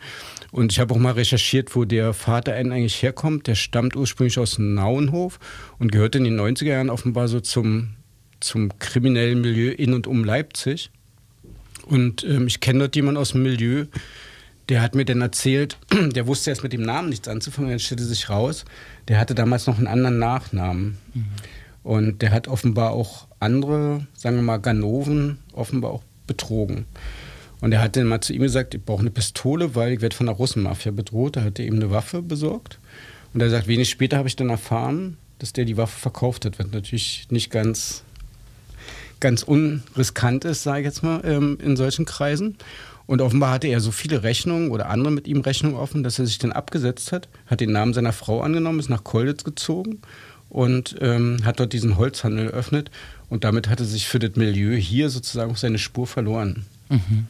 [0.52, 3.48] Und ich habe auch mal recherchiert, wo der Vater eigentlich herkommt.
[3.48, 5.38] Der stammt ursprünglich aus Nauenhof
[5.78, 7.90] und gehörte in den 90er Jahren offenbar so zum,
[8.38, 10.90] zum kriminellen Milieu in und um Leipzig.
[11.86, 13.86] Und ähm, ich kenne dort jemanden aus dem Milieu,
[14.70, 15.76] der hat mir dann erzählt,
[16.14, 18.64] der wusste erst mit dem Namen nichts anzufangen, dann stellte sich raus,
[19.08, 20.96] der hatte damals noch einen anderen Nachnamen.
[21.12, 21.24] Mhm.
[21.82, 26.84] Und der hat offenbar auch andere, sagen wir mal, Ganoven offenbar auch betrogen.
[27.60, 30.16] Und er hat dann mal zu ihm gesagt, ich brauche eine Pistole, weil ich werde
[30.16, 31.36] von der Russenmafia bedroht.
[31.36, 32.78] Da hat er ihm eine Waffe besorgt.
[33.34, 36.58] Und er sagt, wenig später habe ich dann erfahren, dass der die Waffe verkauft hat,
[36.58, 38.02] was natürlich nicht ganz,
[39.20, 42.56] ganz unriskant ist, sage ich jetzt mal, ähm, in solchen Kreisen.
[43.10, 46.26] Und offenbar hatte er so viele Rechnungen oder andere mit ihm Rechnungen offen, dass er
[46.26, 50.00] sich dann abgesetzt hat, hat den Namen seiner Frau angenommen, ist nach Kolditz gezogen
[50.48, 52.92] und ähm, hat dort diesen Holzhandel eröffnet.
[53.28, 56.66] Und damit hatte sich für das Milieu hier sozusagen seine Spur verloren.
[56.88, 57.26] Mhm.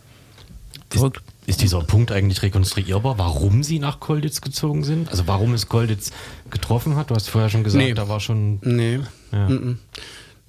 [0.93, 1.03] Ist,
[1.47, 5.09] ist, dieser Punkt eigentlich rekonstruierbar, warum sie nach Kolditz gezogen sind?
[5.09, 6.13] Also warum es Kolditz
[6.51, 7.09] getroffen hat?
[7.09, 7.95] Du hast vorher schon gesagt, nee.
[7.95, 8.59] da war schon.
[8.61, 9.01] Nee.
[9.33, 9.49] Ja.
[9.49, 9.77] Mm -mm.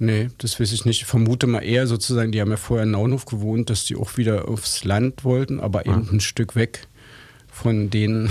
[0.04, 1.02] Nee, das weiß ich nicht.
[1.02, 4.18] Ich vermute mal eher sozusagen, die haben ja vorher in Naunhof gewohnt, dass die auch
[4.18, 6.88] wieder aufs Land wollten, aber eben ein Stück weg
[7.52, 8.28] von denen,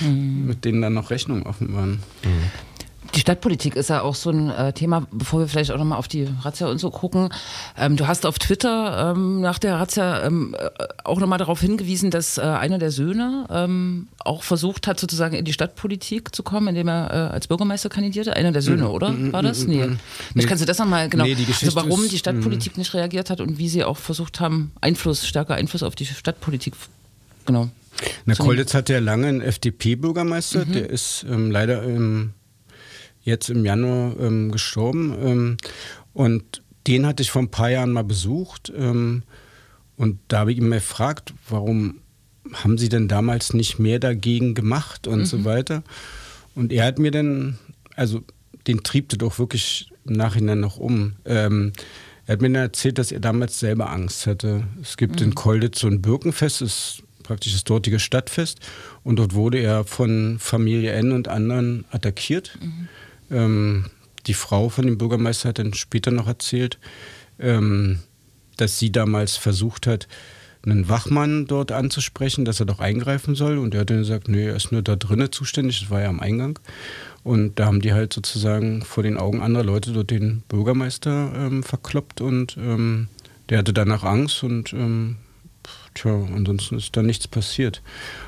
[0.00, 0.46] mhm.
[0.48, 2.02] mit denen dann noch Rechnungen offen waren.
[2.24, 2.50] Mhm.
[3.14, 6.08] Die Stadtpolitik ist ja auch so ein äh, Thema, bevor wir vielleicht auch nochmal auf
[6.08, 7.28] die Razzia und so gucken.
[7.78, 10.68] Ähm, du hast auf Twitter ähm, nach der Razzia ähm, äh,
[11.04, 15.44] auch nochmal darauf hingewiesen, dass äh, einer der Söhne ähm, auch versucht hat, sozusagen in
[15.44, 18.34] die Stadtpolitik zu kommen, indem er äh, als Bürgermeister kandidierte.
[18.34, 18.90] Einer der Söhne, mhm.
[18.90, 19.10] oder?
[19.10, 19.64] Mhm, War das?
[19.64, 19.86] Mhm, nee.
[19.86, 19.96] nee.
[20.32, 21.24] Vielleicht kannst du das nochmal, genau.
[21.24, 25.26] Nee, also warum die Stadtpolitik nicht reagiert hat und wie sie auch versucht haben, Einfluss,
[25.26, 26.74] stärker Einfluss auf die Stadtpolitik,
[27.46, 27.68] genau.
[28.26, 30.72] Na, Kolditz hatte ja lange einen FDP-Bürgermeister, mhm.
[30.72, 32.32] der ist ähm, leider im
[33.24, 35.14] jetzt im Januar ähm, gestorben.
[35.20, 35.56] Ähm,
[36.12, 38.72] und den hatte ich vor ein paar Jahren mal besucht.
[38.76, 39.22] Ähm,
[39.96, 42.00] und da habe ich ihn mal gefragt, warum
[42.52, 45.26] haben Sie denn damals nicht mehr dagegen gemacht und mhm.
[45.26, 45.82] so weiter.
[46.54, 47.58] Und er hat mir dann,
[47.96, 48.22] also
[48.66, 51.16] den triebte doch wirklich im Nachhinein noch um.
[51.24, 51.72] Ähm,
[52.26, 54.64] er hat mir dann erzählt, dass er damals selber Angst hatte.
[54.80, 55.28] Es gibt mhm.
[55.28, 58.60] in Kolditz so ein Birkenfest, das ist praktisch das dortige Stadtfest.
[59.02, 62.58] Und dort wurde er von Familie N und anderen attackiert.
[62.60, 62.88] Mhm.
[63.30, 63.86] Ähm,
[64.26, 66.78] die Frau von dem Bürgermeister hat dann später noch erzählt,
[67.38, 68.00] ähm,
[68.56, 70.08] dass sie damals versucht hat,
[70.64, 73.58] einen Wachmann dort anzusprechen, dass er doch eingreifen soll.
[73.58, 76.08] Und er hat dann gesagt, nee, er ist nur da drinnen zuständig, das war ja
[76.08, 76.58] am Eingang.
[77.22, 81.62] Und da haben die halt sozusagen vor den Augen anderer Leute dort den Bürgermeister ähm,
[81.62, 83.08] verkloppt und ähm,
[83.48, 85.16] der hatte danach Angst und ähm,
[85.94, 87.82] tja, ansonsten ist da nichts passiert.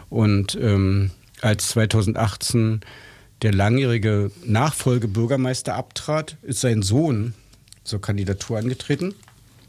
[0.09, 2.81] Und ähm, als 2018
[3.47, 7.33] der langjährige Nachfolgebürgermeister abtrat, ist sein Sohn
[7.85, 9.15] zur Kandidatur angetreten.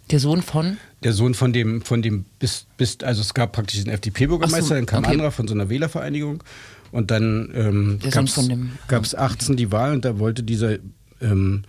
[0.10, 0.78] Der Sohn von?
[1.04, 4.74] Der Sohn von dem, von dem bis, bis also es gab praktisch den FDP-Bürgermeister, so,
[4.74, 5.12] dann kam okay.
[5.12, 6.44] anderer von so einer Wählervereinigung
[6.92, 8.00] und dann ähm,
[8.88, 10.78] gab es 18 die Wahl und da wollte dieser
[11.22, 11.62] ähm,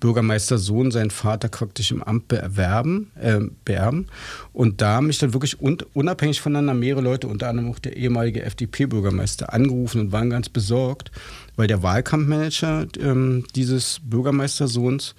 [0.00, 4.06] Bürgermeistersohn seinen Vater praktisch im Amt beerben, äh, beerben.
[4.52, 7.96] Und da haben mich dann wirklich un unabhängig voneinander mehrere Leute, unter anderem auch der
[7.96, 11.10] ehemalige FDP-Bürgermeister, angerufen und waren ganz besorgt,
[11.56, 15.14] weil der Wahlkampfmanager ähm, dieses Bürgermeistersohns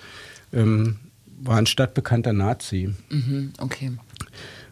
[0.54, 0.98] ähm,
[1.42, 2.94] war ein stadtbekannter Nazi.
[3.10, 3.92] Mhm, okay.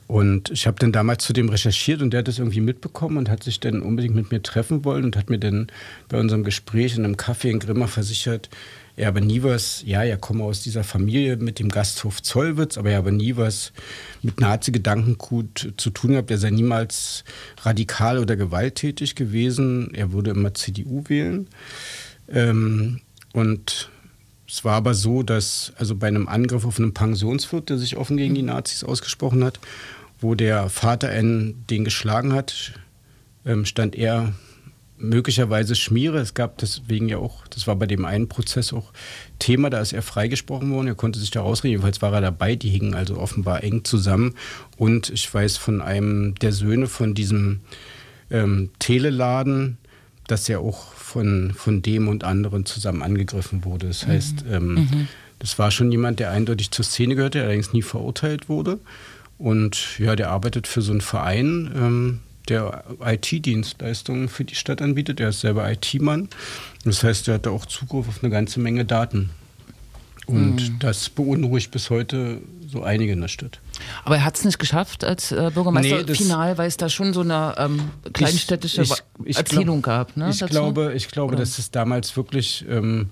[0.08, 3.30] Und ich habe dann damals zu dem recherchiert und der hat das irgendwie mitbekommen und
[3.30, 5.68] hat sich dann unbedingt mit mir treffen wollen und hat mir dann
[6.10, 8.50] bei unserem Gespräch in einem Café in Grimma versichert,
[8.96, 12.92] er habe nie was, ja, er komme aus dieser Familie mit dem Gasthof Zollwitz, aber
[12.92, 13.74] er habe nie was
[14.22, 16.30] mit Nazi-Gedankengut zu tun gehabt.
[16.30, 17.24] Er sei niemals
[17.64, 19.94] radikal oder gewalttätig gewesen.
[19.96, 21.48] Er würde immer CDU wählen.
[22.30, 23.02] Ähm,
[23.34, 23.90] und
[24.48, 28.18] es war aber so, dass also bei einem Angriff auf einen Pensionswirt, der sich offen
[28.18, 29.60] gegen die Nazis ausgesprochen hat,
[30.22, 32.74] wo der Vater N den geschlagen hat,
[33.44, 34.34] ähm, stand er
[35.04, 36.18] möglicherweise Schmiere.
[36.20, 38.94] Es gab deswegen ja auch, das war bei dem einen Prozess auch
[39.38, 42.56] Thema, da ist er freigesprochen worden, er konnte sich da rausreden, jedenfalls war er dabei,
[42.56, 44.36] die hingen also offenbar eng zusammen.
[44.78, 47.60] Und ich weiß von einem der Söhne von diesem
[48.32, 49.78] ähm, Teleladen,
[50.28, 53.88] dass er auch von, von dem und anderen zusammen angegriffen wurde.
[53.88, 54.52] Das heißt, mhm.
[54.54, 55.08] Ähm, mhm.
[55.39, 58.80] das war schon jemand, der eindeutig zur Szene gehörte, der allerdings nie verurteilt wurde.
[59.38, 65.20] Und ja, der arbeitet für so einen Verein, ähm, der IT-Dienstleistungen für die Stadt anbietet.
[65.20, 66.30] Er ist selber IT-Mann.
[66.84, 69.30] Das heißt, er hatte auch Zugriff auf eine ganze Menge Daten.
[70.26, 70.80] Und mhm.
[70.80, 73.60] das beunruhigt bis heute so einige in der Stadt.
[74.06, 77.14] Aber er hat es nicht geschafft als äh, Bürgermeister nee, final, weil es da schon
[77.14, 80.18] so eine ähm, kleinstädtische ich, ich, ich Erzählung glaub, gab.
[80.18, 83.10] Ne, ich, glaube, ich glaube, dass es damals wirklich ähm,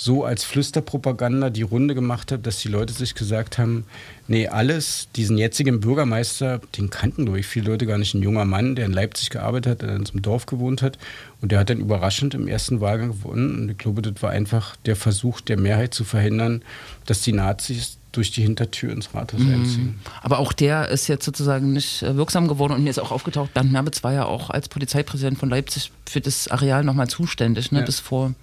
[0.00, 3.84] so als Flüsterpropaganda die Runde gemacht hat, dass die Leute sich gesagt haben,
[4.28, 8.76] nee, alles, diesen jetzigen Bürgermeister, den kannten durch viele Leute gar nicht, ein junger Mann,
[8.76, 10.96] der in Leipzig gearbeitet hat, der in einem Dorf gewohnt hat
[11.42, 14.74] und der hat dann überraschend im ersten Wahlgang gewonnen und ich glaube, das war einfach
[14.86, 16.62] der Versuch der Mehrheit zu verhindern,
[17.04, 19.52] dass die Nazis durch die Hintertür ins Rathaus mhm.
[19.52, 20.00] einziehen.
[20.22, 23.52] Aber auch der ist jetzt sozusagen nicht äh, wirksam geworden und mir ist auch aufgetaucht,
[23.52, 27.80] Bernd Mermitz war ja auch als Polizeipräsident von Leipzig für das Areal nochmal zuständig, ne,
[27.80, 27.84] ja.
[27.84, 28.34] bis vor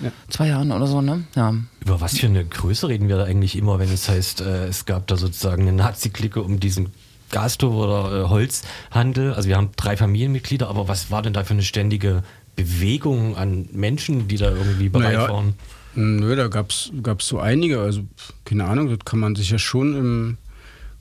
[0.00, 0.12] ja.
[0.28, 1.24] zwei Jahren oder so, ne?
[1.34, 1.54] Ja.
[1.84, 4.84] Über was für eine Größe reden wir da eigentlich immer, wenn es heißt, äh, es
[4.86, 6.90] gab da sozusagen eine Nazi-Clique um diesen
[7.30, 9.34] Gasstoff oder äh, Holzhandel?
[9.34, 12.22] Also wir haben drei Familienmitglieder, aber was war denn da für eine ständige
[12.56, 15.54] Bewegung an Menschen, die da irgendwie bereit naja, waren?
[15.94, 17.80] Nö, da gab es so einige.
[17.80, 18.02] Also
[18.44, 20.38] keine Ahnung, das kann man sich ja schon im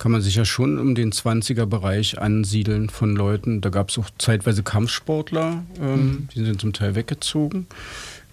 [0.03, 3.61] kann man sich ja schon um den 20er-Bereich ansiedeln von Leuten.
[3.61, 6.27] Da gab es auch zeitweise Kampfsportler, ähm, mhm.
[6.35, 7.67] die sind zum Teil weggezogen.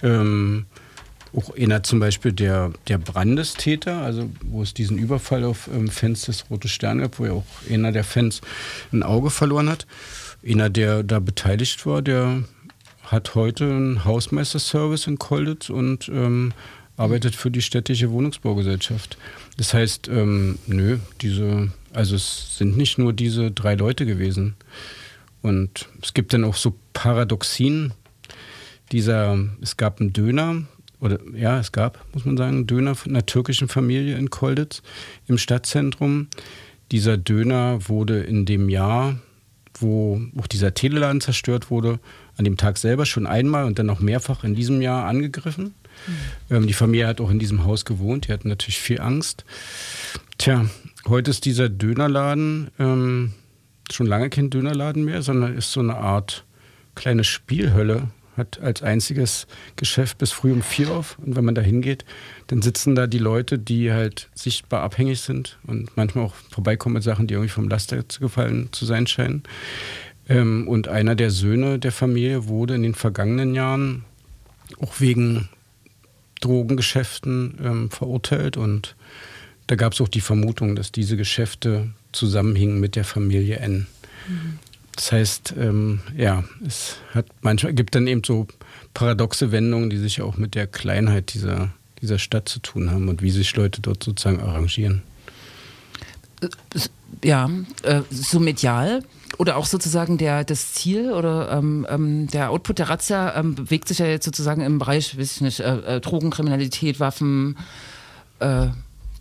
[0.03, 0.67] Ähm,
[1.37, 6.23] auch einer zum Beispiel der, der Brandestäter, also wo es diesen Überfall auf ähm, Fans
[6.23, 8.41] des Roten Stern gab, wo ja auch einer der Fans
[8.93, 9.87] ein Auge verloren hat.
[10.47, 12.43] Einer, der da beteiligt war, der
[13.05, 16.53] hat heute einen Hausmeisterservice in Kolditz und ähm,
[16.97, 19.17] arbeitet für die städtische Wohnungsbaugesellschaft.
[19.57, 24.55] Das heißt, ähm, nö, diese, also es sind nicht nur diese drei Leute gewesen.
[25.43, 27.95] Und es gibt dann auch so Paradoxien,
[28.93, 30.65] dieser, es gab einen Döner,
[31.01, 34.83] oder ja, es gab, muss man sagen, einen Döner von einer türkischen Familie in Kolditz
[35.27, 36.29] im Stadtzentrum.
[36.93, 39.19] Dieser Döner wurde in dem Jahr,
[39.79, 42.01] wo auch dieser Teleladen zerstört wurde,
[42.37, 45.75] an dem Tag selber schon einmal und dann noch mehrfach in diesem Jahr angegriffen.
[46.49, 46.57] Mhm.
[46.57, 49.45] Ähm, die Familie hat auch in diesem Haus gewohnt, die hatten natürlich viel Angst.
[50.39, 50.67] Tja,
[51.09, 53.33] heute ist dieser Dönerladen ähm,
[53.91, 56.45] schon lange kein Dönerladen mehr, sondern ist so eine Art
[56.95, 61.19] kleine Spielhölle hat als einziges Geschäft bis früh um vier auf.
[61.19, 62.05] Und wenn man da hingeht,
[62.47, 67.03] dann sitzen da die Leute, die halt sichtbar abhängig sind und manchmal auch vorbeikommen mit
[67.03, 69.43] Sachen, die irgendwie vom Laster gefallen zu sein scheinen.
[70.29, 74.05] Ähm, und einer der Söhne der Familie wurde in den vergangenen Jahren
[74.81, 75.49] auch wegen
[76.41, 78.57] Drogengeschäften ähm, verurteilt.
[78.57, 78.97] Und
[79.67, 83.87] da gab es auch die Vermutung, dass diese Geschäfte zusammenhingen mit der Familie N.
[84.29, 84.59] Mhm.
[85.01, 88.47] Das heißt, ähm, ja, es hat manchmal gibt dann eben so
[88.93, 91.71] paradoxe Wendungen, die sich auch mit der Kleinheit dieser,
[92.03, 95.01] dieser Stadt zu tun haben und wie sich Leute dort sozusagen arrangieren.
[97.25, 97.49] Ja,
[97.83, 99.03] äh, so medial
[99.39, 103.89] oder auch sozusagen der, das Ziel oder ähm, ähm, der Output der Razzia ähm, bewegt
[103.89, 107.57] sich ja jetzt sozusagen im Bereich, weiß ich nicht, äh, äh Drogenkriminalität, Waffen,
[108.41, 108.67] äh,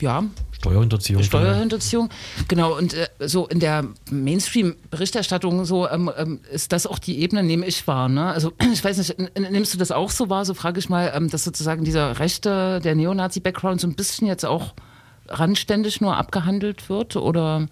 [0.02, 0.24] ja,
[0.60, 1.24] Steuerhinterziehung.
[1.24, 2.10] Steuerhinterziehung,
[2.48, 2.78] genau.
[2.78, 7.66] Und äh, so in der Mainstream-Berichterstattung so ähm, ähm, ist das auch die Ebene, nehme
[7.66, 8.10] ich wahr.
[8.10, 8.26] Ne?
[8.26, 10.44] Also ich weiß nicht, nimmst du das auch so wahr?
[10.44, 14.46] So frage ich mal, ähm, dass sozusagen dieser rechte, der Neonazi-Background so ein bisschen jetzt
[14.46, 14.74] auch
[15.30, 17.68] randständig nur abgehandelt wird oder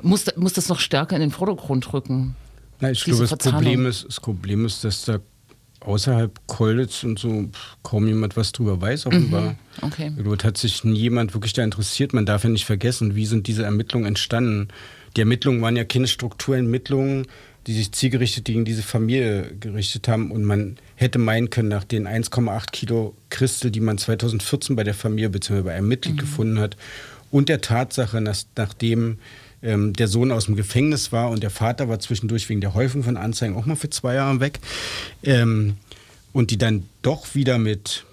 [0.00, 2.34] muss, muss das noch stärker in den Vordergrund rücken?
[2.80, 5.18] Na, ich glaube, das Problem, ist, das Problem ist, dass da
[5.84, 7.48] außerhalb Kolditz und so
[7.82, 9.42] kaum jemand was drüber weiß, offenbar.
[9.42, 10.12] Mhm, okay.
[10.22, 12.12] Dort hat sich niemand wirklich da interessiert.
[12.12, 14.68] Man darf ja nicht vergessen, wie sind diese Ermittlungen entstanden.
[15.16, 17.26] Die Ermittlungen waren ja keine Strukturermittlungen,
[17.66, 20.30] die sich zielgerichtet gegen diese Familie gerichtet haben.
[20.30, 24.94] Und man hätte meinen können, nach den 1,8 Kilo Christel, die man 2014 bei der
[24.94, 25.62] Familie bzw.
[25.62, 26.20] bei einem Mitglied mhm.
[26.20, 26.76] gefunden hat,
[27.30, 29.18] und der Tatsache, dass nachdem
[29.62, 33.02] ähm, der Sohn aus dem Gefängnis war und der Vater war zwischendurch wegen der Häufung
[33.02, 34.58] von Anzeigen auch mal für zwei Jahre weg,
[35.22, 35.76] ähm,
[36.32, 38.04] und die dann doch wieder mit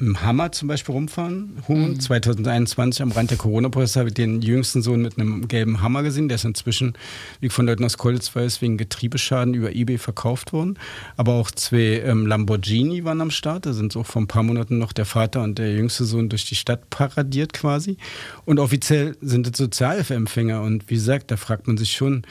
[0.00, 1.58] einem Hammer zum Beispiel rumfahren.
[1.68, 2.00] Mhm.
[2.00, 6.28] 2021 am Rand der Corona-Presse habe ich den jüngsten Sohn mit einem gelben Hammer gesehen.
[6.28, 6.94] Der ist inzwischen,
[7.40, 10.78] wie ich von Leuten aus Kolditz weiß, wegen Getriebeschaden über Ebay verkauft worden.
[11.16, 13.66] Aber auch zwei ähm, Lamborghini waren am Start.
[13.66, 16.46] Da sind so vor ein paar Monaten noch der Vater und der jüngste Sohn durch
[16.46, 17.96] die Stadt paradiert quasi.
[18.44, 20.62] Und offiziell sind es Sozialhilfeempfänger.
[20.62, 22.22] Und wie gesagt, da fragt man sich schon,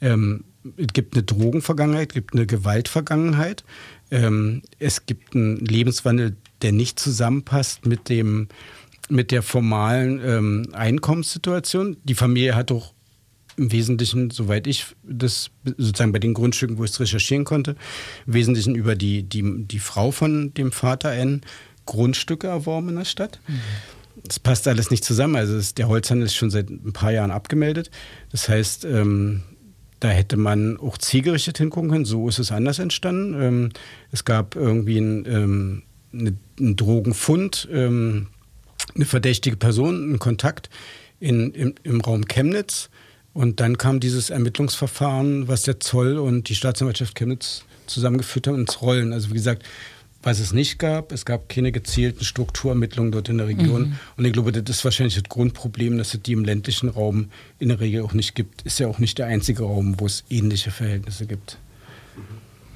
[0.00, 0.44] ähm,
[0.76, 3.64] es gibt eine Drogenvergangenheit, es gibt eine Gewaltvergangenheit.
[4.10, 8.48] Ähm, es gibt einen Lebenswandel, der nicht zusammenpasst mit dem
[9.10, 11.96] mit der formalen ähm, Einkommenssituation.
[12.04, 12.92] Die Familie hat doch
[13.56, 17.74] im Wesentlichen, soweit ich das sozusagen bei den Grundstücken, wo ich es recherchieren konnte,
[18.26, 21.40] im Wesentlichen über die, die, die Frau von dem Vater N
[21.86, 23.40] Grundstücke erworben in der Stadt.
[23.48, 23.60] Mhm.
[24.24, 25.36] Das passt alles nicht zusammen.
[25.36, 27.90] Also ist, der Holzhandel ist schon seit ein paar Jahren abgemeldet.
[28.30, 29.42] Das heißt, ähm,
[30.00, 32.04] da hätte man auch zielgerichtet hingucken können.
[32.04, 33.40] So ist es anders entstanden.
[33.40, 33.68] Ähm,
[34.12, 35.82] es gab irgendwie ein ähm,
[36.12, 38.28] eine, ein Drogenfund, ähm,
[38.94, 40.70] eine verdächtige Person, ein Kontakt
[41.20, 42.90] in, im, im Raum Chemnitz.
[43.32, 48.80] Und dann kam dieses Ermittlungsverfahren, was der Zoll und die Staatsanwaltschaft Chemnitz zusammengeführt haben, ins
[48.82, 49.12] Rollen.
[49.12, 49.64] Also wie gesagt,
[50.22, 53.90] was es nicht gab, es gab keine gezielten Strukturermittlungen dort in der Region.
[53.90, 53.98] Mhm.
[54.16, 57.68] Und ich glaube, das ist wahrscheinlich das Grundproblem, dass es die im ländlichen Raum in
[57.68, 58.62] der Regel auch nicht gibt.
[58.62, 61.58] Ist ja auch nicht der einzige Raum, wo es ähnliche Verhältnisse gibt.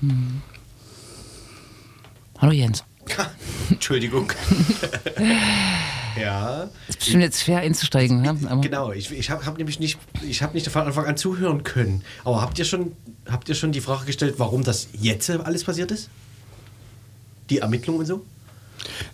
[0.00, 0.42] Mhm.
[2.38, 2.84] Hallo Jens.
[3.70, 4.32] Entschuldigung.
[6.20, 6.70] ja.
[6.86, 8.24] Ist bestimmt jetzt schwer einzusteigen.
[8.24, 8.34] Ja?
[8.60, 12.02] genau, ich, ich habe hab nämlich nicht, ich habe nicht von Anfang an zuhören können.
[12.24, 12.92] Aber habt ihr, schon,
[13.28, 16.08] habt ihr schon die Frage gestellt, warum das jetzt alles passiert ist?
[17.52, 18.24] Die Ermittlungen und so?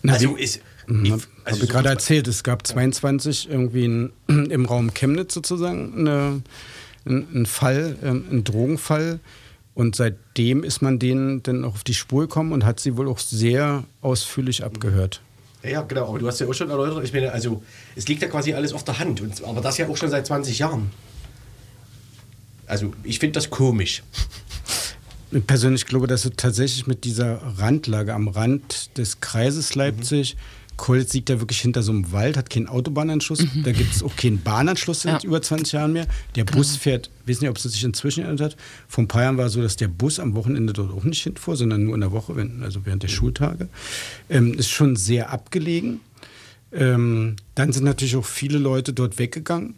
[0.03, 0.61] Na, also ist.
[0.87, 1.05] Mhm.
[1.05, 5.93] Ich, also habe so gerade erzählt, es gab 22 irgendwie in, im Raum Chemnitz sozusagen
[5.99, 6.43] eine,
[7.05, 9.19] einen Fall, ähm, einen Drogenfall
[9.75, 13.09] und seitdem ist man denen dann auch auf die Spur gekommen und hat sie wohl
[13.09, 15.21] auch sehr ausführlich abgehört.
[15.65, 17.63] Ja, genau, aber du hast ja auch schon erläutert, ich meine, also
[17.97, 20.27] es liegt ja quasi alles auf der Hand, und, aber das ja auch schon seit
[20.27, 20.91] 20 Jahren.
[22.67, 24.05] Also ich finde das komisch.
[25.31, 30.41] Ich persönlich glaube, dass es tatsächlich mit dieser Randlage am Rand des Kreises Leipzig mhm
[30.79, 33.43] Kolz liegt da wirklich hinter so einem Wald, hat keinen Autobahnanschluss.
[33.43, 33.65] Mhm.
[33.65, 35.29] Da gibt es auch keinen Bahnanschluss seit ja.
[35.29, 36.07] über 20 Jahren mehr.
[36.37, 36.57] Der genau.
[36.57, 38.61] Bus fährt, ich weiß nicht, ob es sich inzwischen geändert hat.
[38.87, 41.23] Vor ein paar Jahren war es so, dass der Bus am Wochenende dort auch nicht
[41.23, 43.69] hinfuhr, sondern nur in der Woche, wenn, also während der Schultage.
[44.31, 46.01] Ähm, ist schon sehr abgelegen.
[46.73, 49.75] Ähm, dann sind natürlich auch viele Leute dort weggegangen.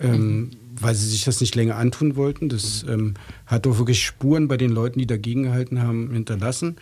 [0.00, 0.50] Ähm, mhm.
[0.80, 2.48] Weil sie sich das nicht länger antun wollten.
[2.48, 3.14] Das ähm,
[3.46, 6.76] hat auch wirklich Spuren bei den Leuten, die dagegen gehalten haben, hinterlassen.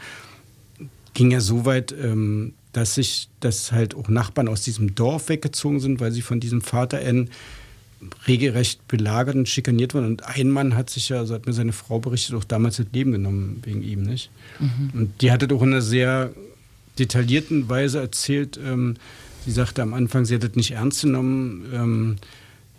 [1.15, 5.81] Ging ja so weit, ähm, dass sich, dass halt auch Nachbarn aus diesem Dorf weggezogen
[5.81, 7.29] sind, weil sie von diesem Vater N
[8.27, 10.07] regelrecht belagert und schikaniert wurden.
[10.07, 12.87] Und ein Mann hat sich ja, so hat mir seine Frau berichtet, auch damals das
[12.93, 14.31] Leben genommen wegen ihm, nicht?
[14.59, 14.91] Mhm.
[14.95, 16.33] Und die hatte doch in einer sehr
[16.99, 18.59] detaillierten Weise erzählt.
[18.65, 18.97] Ähm,
[19.45, 21.67] sie sagte am Anfang, sie hat das nicht ernst genommen.
[21.73, 22.17] Ähm,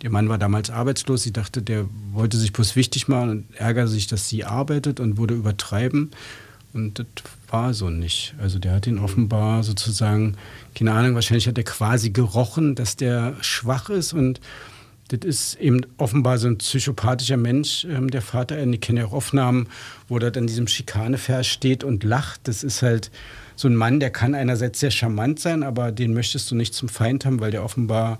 [0.04, 1.22] der Mann war damals arbeitslos.
[1.22, 5.16] Sie dachte, der wollte sich bloß wichtig machen und ärgere sich, dass sie arbeitet und
[5.16, 6.10] würde übertreiben.
[6.74, 7.06] Und das
[7.48, 8.34] war so nicht.
[8.38, 10.36] Also der hat ihn offenbar sozusagen,
[10.74, 14.40] keine Ahnung, wahrscheinlich hat er quasi gerochen, dass der schwach ist und
[15.08, 18.62] das ist eben offenbar so ein psychopathischer Mensch, ähm, der Vater.
[18.62, 19.68] Ich kenne ja auch Aufnahmen,
[20.08, 22.40] wo er dann diesem Schikanevers steht und lacht.
[22.44, 23.10] Das ist halt
[23.56, 26.90] so ein Mann, der kann einerseits sehr charmant sein, aber den möchtest du nicht zum
[26.90, 28.18] Feind haben, weil der offenbar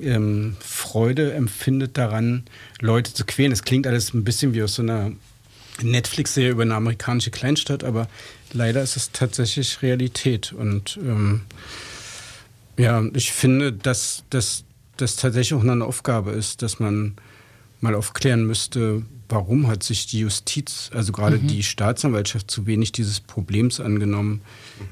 [0.00, 2.44] ähm, Freude empfindet daran,
[2.80, 3.52] Leute zu quälen.
[3.52, 5.12] Es klingt alles ein bisschen wie aus so einer
[5.80, 8.08] Netflix-Serie über eine amerikanische Kleinstadt, aber
[8.52, 10.52] leider ist es tatsächlich Realität.
[10.52, 11.42] Und ähm,
[12.76, 14.64] ja, ich finde, dass das
[14.96, 17.16] tatsächlich auch eine Aufgabe ist, dass man
[17.80, 21.48] mal aufklären müsste, warum hat sich die Justiz, also gerade mhm.
[21.48, 24.42] die Staatsanwaltschaft, zu wenig dieses Problems angenommen.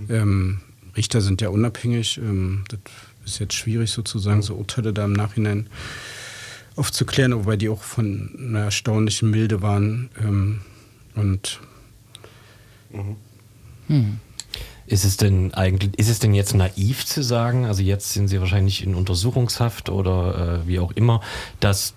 [0.00, 0.14] Mhm.
[0.14, 0.60] Ähm,
[0.96, 2.18] Richter sind ja unabhängig.
[2.18, 2.80] Ähm, das
[3.24, 5.68] ist jetzt schwierig sozusagen, so Urteile da im Nachhinein
[6.76, 10.10] aufzuklären, wobei die auch von einer erstaunlichen Milde waren.
[10.22, 10.60] Ähm,
[11.14, 11.60] und
[12.90, 13.16] mhm.
[13.88, 14.20] hm.
[14.86, 18.40] Ist es denn eigentlich, ist es denn jetzt naiv zu sagen, also jetzt sind Sie
[18.40, 21.20] wahrscheinlich in Untersuchungshaft oder äh, wie auch immer,
[21.60, 21.94] dass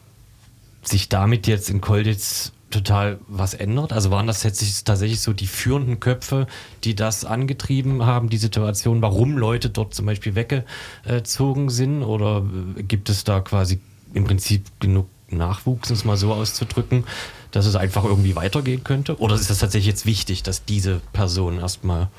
[0.84, 3.93] sich damit jetzt in Kolditz total was ändert?
[3.93, 6.47] Also waren das tatsächlich so die führenden Köpfe,
[6.84, 12.03] die das angetrieben haben, die Situation, warum Leute dort zum Beispiel weggezogen sind?
[12.03, 12.43] Oder
[12.88, 13.80] gibt es da quasi
[14.13, 17.05] im Prinzip genug Nachwuchs, um es mal so auszudrücken,
[17.51, 19.17] dass es einfach irgendwie weitergehen könnte?
[19.19, 22.09] Oder ist das tatsächlich jetzt wichtig, dass diese Personen erstmal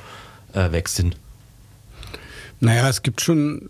[0.53, 1.17] äh, weg sind?
[2.61, 3.69] Naja, es gibt schon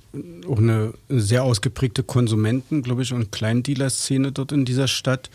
[0.49, 5.31] auch eine sehr ausgeprägte Konsumenten, glaube ich, und Kleindealer-Szene dort in dieser Stadt,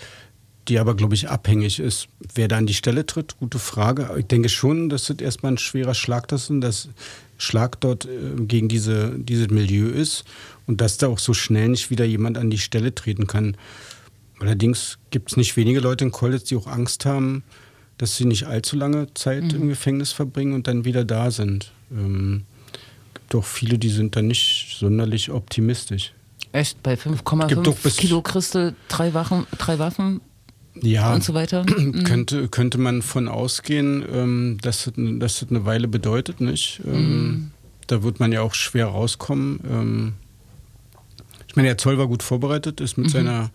[0.70, 2.08] die aber, glaube ich, abhängig ist.
[2.34, 4.10] Wer da an die Stelle tritt, gute Frage.
[4.18, 6.90] Ich denke schon, dass das erstmal ein schwerer Schlag das ist, dass
[7.38, 10.26] Schlag dort äh, gegen diese, dieses Milieu ist
[10.68, 13.58] und dass da auch so schnell nicht wieder jemand an die Stelle treten kann.
[14.40, 17.44] Allerdings gibt es nicht wenige Leute in College, die auch Angst haben,
[17.98, 19.62] dass sie nicht allzu lange Zeit mhm.
[19.62, 21.72] im Gefängnis verbringen und dann wieder da sind.
[21.92, 22.44] Ähm,
[23.14, 26.14] gibt auch viele, die sind da nicht sonderlich optimistisch.
[26.52, 26.82] Echt?
[26.84, 30.22] Bei 5,5 Kilo Christel drei, Wachen, drei Waffen
[30.76, 31.66] ja, und so weiter?
[31.80, 32.04] Mhm.
[32.04, 36.82] Könnte, könnte man von ausgehen, ähm, dass, das, dass das eine Weile bedeutet, nicht?
[36.86, 37.52] Ähm, mhm.
[37.88, 39.60] Da wird man ja auch schwer rauskommen.
[39.70, 40.14] Ähm,
[41.48, 43.12] ich meine, der Zoll war gut vorbereitet, ist mit mhm.
[43.12, 43.50] seiner,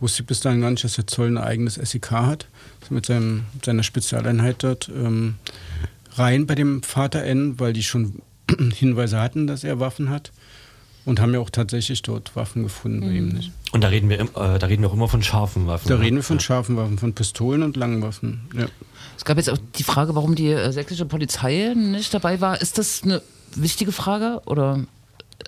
[0.00, 2.46] wusste ich bis dahin gar nicht, dass der Zoll ein eigenes SEK hat,
[2.80, 5.34] ist mit, seinem, seiner Spezialeinheit dort ähm,
[6.12, 8.22] rein bei dem Vater N, weil die schon
[8.74, 10.32] Hinweise hatten, dass er Waffen hat
[11.04, 13.52] und haben ja auch tatsächlich dort Waffen gefunden bei ihm nicht.
[13.72, 15.88] Und da reden wir, äh, da reden wir auch immer von scharfen Waffen.
[15.88, 16.04] Da ne?
[16.04, 18.48] reden wir von scharfen Waffen, von Pistolen und langen Waffen.
[18.56, 18.66] Ja.
[19.16, 22.60] Es gab jetzt auch die Frage, warum die äh, sächsische Polizei nicht dabei war.
[22.60, 23.22] Ist das eine
[23.54, 24.80] wichtige Frage oder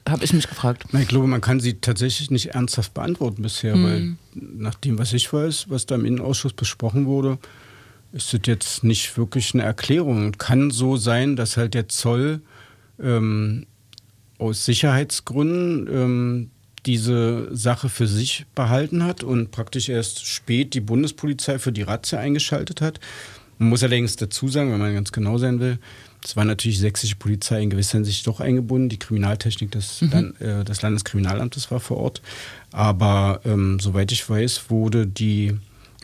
[0.08, 0.84] habe ich mich gefragt?
[0.92, 3.84] Na, ich glaube, man kann sie tatsächlich nicht ernsthaft beantworten bisher, hm.
[3.84, 7.38] weil nach dem, was ich weiß, was da im Innenausschuss besprochen wurde,
[8.12, 10.32] ist das jetzt nicht wirklich eine Erklärung.
[10.32, 12.40] Kann so sein, dass halt der Zoll
[13.00, 13.66] ähm,
[14.38, 16.50] aus Sicherheitsgründen ähm,
[16.84, 22.20] diese Sache für sich behalten hat und praktisch erst spät die Bundespolizei für die Razzia
[22.20, 23.00] eingeschaltet hat.
[23.58, 25.78] Man muss allerdings dazu sagen, wenn man ganz genau sein will,
[26.26, 28.88] es war natürlich sächsische Polizei in gewisser Hinsicht doch eingebunden.
[28.88, 30.10] Die Kriminaltechnik des, mhm.
[30.10, 32.20] Land, äh, des Landeskriminalamtes war vor Ort.
[32.72, 35.54] Aber ähm, soweit ich weiß, wurde die,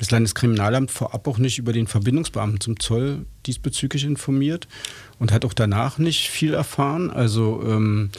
[0.03, 4.67] das Landeskriminalamt vorab auch nicht über den Verbindungsbeamten zum Zoll diesbezüglich informiert
[5.21, 7.09] und hat auch danach nicht viel erfahren.
[7.09, 8.11] Also ähm,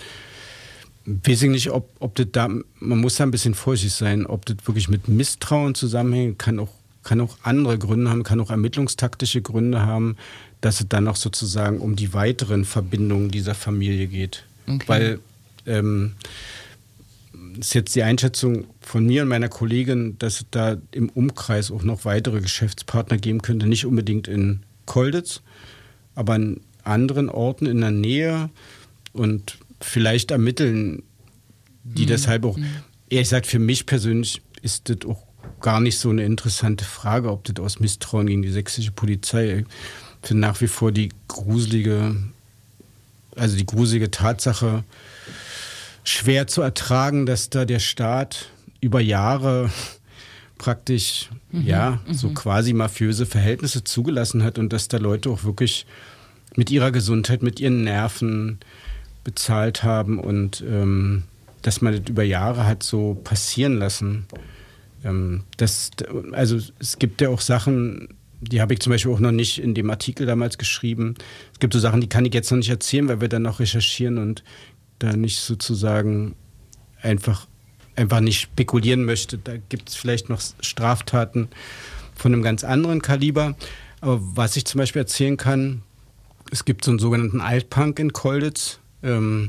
[1.05, 4.45] weiß ich nicht, ob, ob das da, man muss da ein bisschen vorsichtig sein, ob
[4.45, 6.69] das wirklich mit Misstrauen zusammenhängt, kann auch,
[7.03, 10.15] kann auch andere Gründe haben, kann auch ermittlungstaktische Gründe haben,
[10.61, 14.45] dass es dann auch sozusagen um die weiteren Verbindungen dieser Familie geht.
[14.67, 14.87] Okay.
[14.87, 15.19] Weil
[15.65, 16.13] ähm,
[17.59, 21.83] ist jetzt die Einschätzung von mir und meiner Kollegin, dass es da im Umkreis auch
[21.83, 25.41] noch weitere Geschäftspartner geben könnte, nicht unbedingt in Kolditz,
[26.15, 28.49] aber in anderen Orten in der Nähe
[29.13, 31.03] und vielleicht ermitteln
[31.83, 32.07] die mhm.
[32.07, 32.57] deshalb auch.
[32.57, 32.65] Mhm.
[33.09, 35.23] Ehrlich gesagt, für mich persönlich ist das auch
[35.61, 39.65] gar nicht so eine interessante Frage, ob das aus Misstrauen gegen die sächsische Polizei.
[40.21, 42.15] Finde nach wie vor die gruselige,
[43.35, 44.83] also die gruselige Tatsache
[46.03, 48.49] schwer zu ertragen, dass da der Staat
[48.81, 49.69] über Jahre
[50.57, 51.65] praktisch mhm.
[51.65, 52.33] ja so mhm.
[52.35, 55.85] quasi mafiöse Verhältnisse zugelassen hat und dass da Leute auch wirklich
[56.55, 58.59] mit ihrer Gesundheit, mit ihren Nerven
[59.23, 61.23] bezahlt haben und ähm,
[61.61, 64.25] dass man das über Jahre hat so passieren lassen.
[65.03, 65.91] Ähm, das,
[66.33, 68.09] also es gibt ja auch Sachen,
[68.41, 71.15] die habe ich zum Beispiel auch noch nicht in dem Artikel damals geschrieben.
[71.53, 73.59] Es gibt so Sachen, die kann ich jetzt noch nicht erzählen, weil wir dann noch
[73.59, 74.43] recherchieren und
[75.03, 76.35] da nicht sozusagen
[77.01, 77.47] einfach,
[77.95, 79.37] einfach nicht spekulieren möchte.
[79.37, 81.49] Da gibt es vielleicht noch Straftaten
[82.15, 83.55] von einem ganz anderen Kaliber.
[84.01, 85.81] Aber was ich zum Beispiel erzählen kann,
[86.51, 88.79] es gibt so einen sogenannten Altpunk in Kolditz.
[89.01, 89.47] Ähm,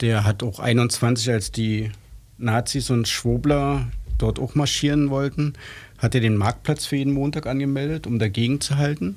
[0.00, 1.90] der hat auch 21, als die
[2.36, 5.54] Nazis und Schwobler dort auch marschieren wollten,
[5.98, 9.14] hat er den Marktplatz für jeden Montag angemeldet, um dagegen zu halten.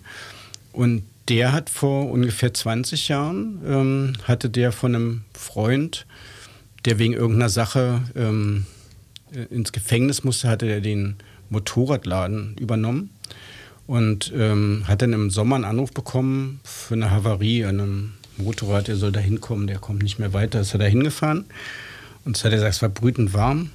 [0.72, 6.06] Und der hat vor ungefähr 20 Jahren, ähm, hatte der von einem Freund,
[6.84, 8.66] der wegen irgendeiner Sache ähm,
[9.34, 11.16] äh, ins Gefängnis musste, hatte er den
[11.50, 13.12] Motorradladen übernommen
[13.88, 18.90] und ähm, hat dann im Sommer einen Anruf bekommen für eine Havarie an einem Motorrad,
[18.90, 21.46] der soll da hinkommen, der kommt nicht mehr weiter, ist er da hingefahren.
[22.26, 23.70] Und so hat er gesagt, es war brütend warm.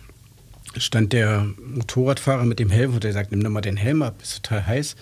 [0.77, 4.17] Stand der Motorradfahrer mit dem Helm und der sagt, nimm doch mal den Helm ab,
[4.23, 4.95] ist total heiß.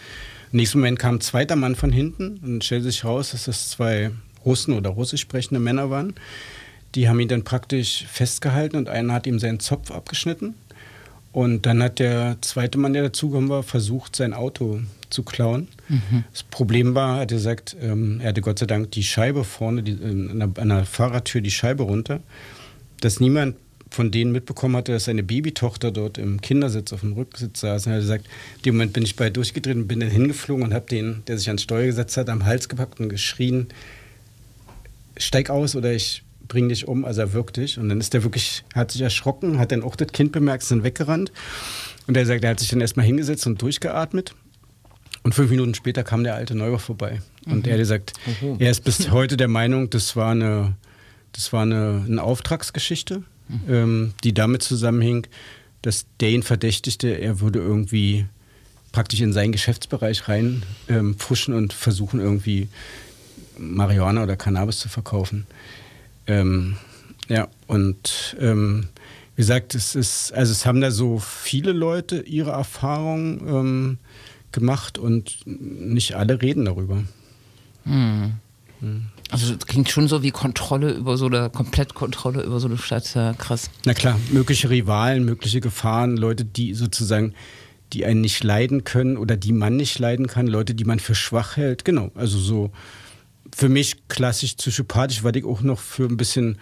[0.55, 3.71] Im nächsten Moment kam ein zweiter Mann von hinten und stellte sich raus, dass das
[3.71, 4.13] zwei
[4.45, 6.15] Russen oder russisch sprechende Männer waren.
[6.95, 10.55] Die haben ihn dann praktisch festgehalten und einer hat ihm seinen Zopf abgeschnitten.
[11.33, 14.79] Und dann hat der zweite Mann, der dazugekommen war, versucht, sein Auto
[15.11, 15.67] zu klauen.
[15.89, 16.23] Mhm.
[16.31, 19.83] Das Problem war, hat er gesagt, ähm, er hatte Gott sei Dank die Scheibe vorne,
[19.83, 22.21] die, äh, an, der, an der Fahrradtür die Scheibe runter,
[23.01, 23.57] dass niemand
[23.95, 27.87] von denen mitbekommen hatte, dass seine Babytochter dort im Kindersitz auf dem Rücksitz saß.
[27.87, 28.27] Und er hat gesagt,
[28.57, 31.39] in dem Moment bin ich bei durchgedreht und bin dann hingeflogen und habe den, der
[31.39, 33.69] sich ans Steuer gesetzt hat, am Hals gepackt und geschrien,
[35.17, 37.79] steig aus oder ich bring dich um, also er wirkt dich.
[37.79, 40.71] Und dann ist der wirklich, hat sich erschrocken, hat dann auch das Kind bemerkt, ist
[40.71, 41.33] dann weggerannt.
[42.07, 44.35] Und er sagt, er hat sich dann erstmal hingesetzt und durchgeatmet.
[45.23, 47.23] Und fünf Minuten später kam der alte Neuer vorbei.
[47.47, 48.13] Und er hat gesagt,
[48.59, 50.75] er ist bis heute der Meinung, das war eine,
[51.33, 53.23] das war eine, eine Auftragsgeschichte,
[53.69, 55.27] ähm, die damit zusammenhing,
[55.83, 58.27] dass ihn verdächtigte, er würde irgendwie
[58.93, 62.69] praktisch in seinen Geschäftsbereich rein ähm, pfuschen und versuchen irgendwie
[63.59, 65.47] Marihuana oder Cannabis zu verkaufen.
[66.27, 66.77] Ähm,
[67.29, 68.89] ja, und ähm,
[69.37, 73.99] wie gesagt, es ist, also es haben da so viele Leute ihre Erfahrungen ähm,
[74.53, 77.03] gemacht und nicht alle reden darüber.
[79.31, 83.15] Also das klingt schon so wie Kontrolle über so eine, Komplettkontrolle über so eine Stadt.
[83.15, 83.71] Ja, krass.
[83.85, 87.35] Na klar, mögliche Rivalen, mögliche Gefahren, Leute, die sozusagen,
[87.93, 91.15] die einen nicht leiden können oder die man nicht leiden kann, Leute, die man für
[91.15, 91.85] schwach hält.
[91.85, 92.71] Genau, also so
[93.55, 96.59] für mich klassisch psychopathisch, weil ich auch noch für ein bisschen,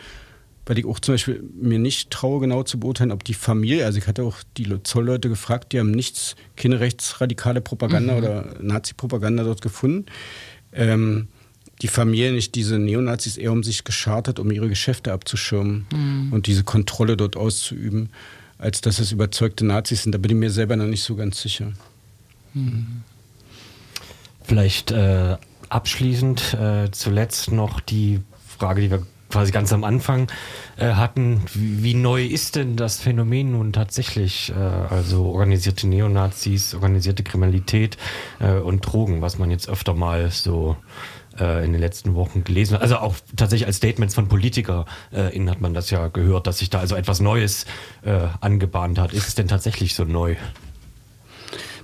[0.67, 3.99] weil ich auch zum Beispiel mir nicht traue, genau zu beurteilen, ob die Familie, also
[3.99, 9.63] ich hatte auch die Zollleute gefragt, die haben nichts, keine rechtsradikale Propaganda oder Nazi-Propaganda dort
[9.63, 10.07] gefunden.
[10.73, 11.29] Ähm,
[11.83, 16.47] die Familie nicht diese Neonazis eher um sich geschart hat, um ihre Geschäfte abzuschirmen und
[16.47, 18.11] diese Kontrolle dort auszuüben,
[18.59, 20.12] als dass es überzeugte Nazis sind.
[20.12, 21.72] Da bin ich mir selber noch nicht so ganz sicher.
[24.45, 25.37] Vielleicht äh,
[25.68, 28.20] abschließend äh, zuletzt noch die
[28.59, 30.30] Frage, die wir quasi ganz am Anfang
[30.76, 31.43] äh, hatten.
[31.55, 34.53] Wie, wie neu ist denn das Phänomen nun tatsächlich?
[34.55, 37.97] Äh, also organisierte Neonazis, organisierte Kriminalität
[38.41, 40.76] äh, und Drogen, was man jetzt öfter mal so
[41.39, 42.76] äh, in den letzten Wochen gelesen.
[42.76, 46.80] Also auch tatsächlich als Statements von PolitikerInnen hat man das ja gehört, dass sich da
[46.80, 47.66] also etwas Neues
[48.03, 49.12] äh, angebahnt hat.
[49.12, 50.37] Ist es denn tatsächlich so neu?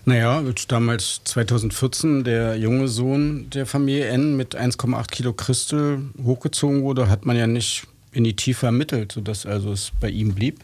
[0.05, 6.83] Naja, als damals 2014 der junge Sohn der Familie N mit 1,8 Kilo Christel hochgezogen
[6.83, 10.61] wurde, hat man ja nicht in die Tiefe ermittelt, sodass also es bei ihm blieb.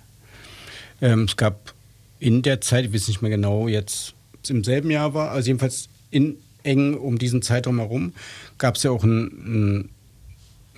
[1.03, 1.75] Ähm, es gab
[2.21, 4.15] in der Zeit, ich weiß nicht mehr genau, jetzt
[4.49, 8.13] im selben Jahr war, also jedenfalls in eng um diesen Zeitraum herum,
[8.59, 9.89] gab es ja auch einen, einen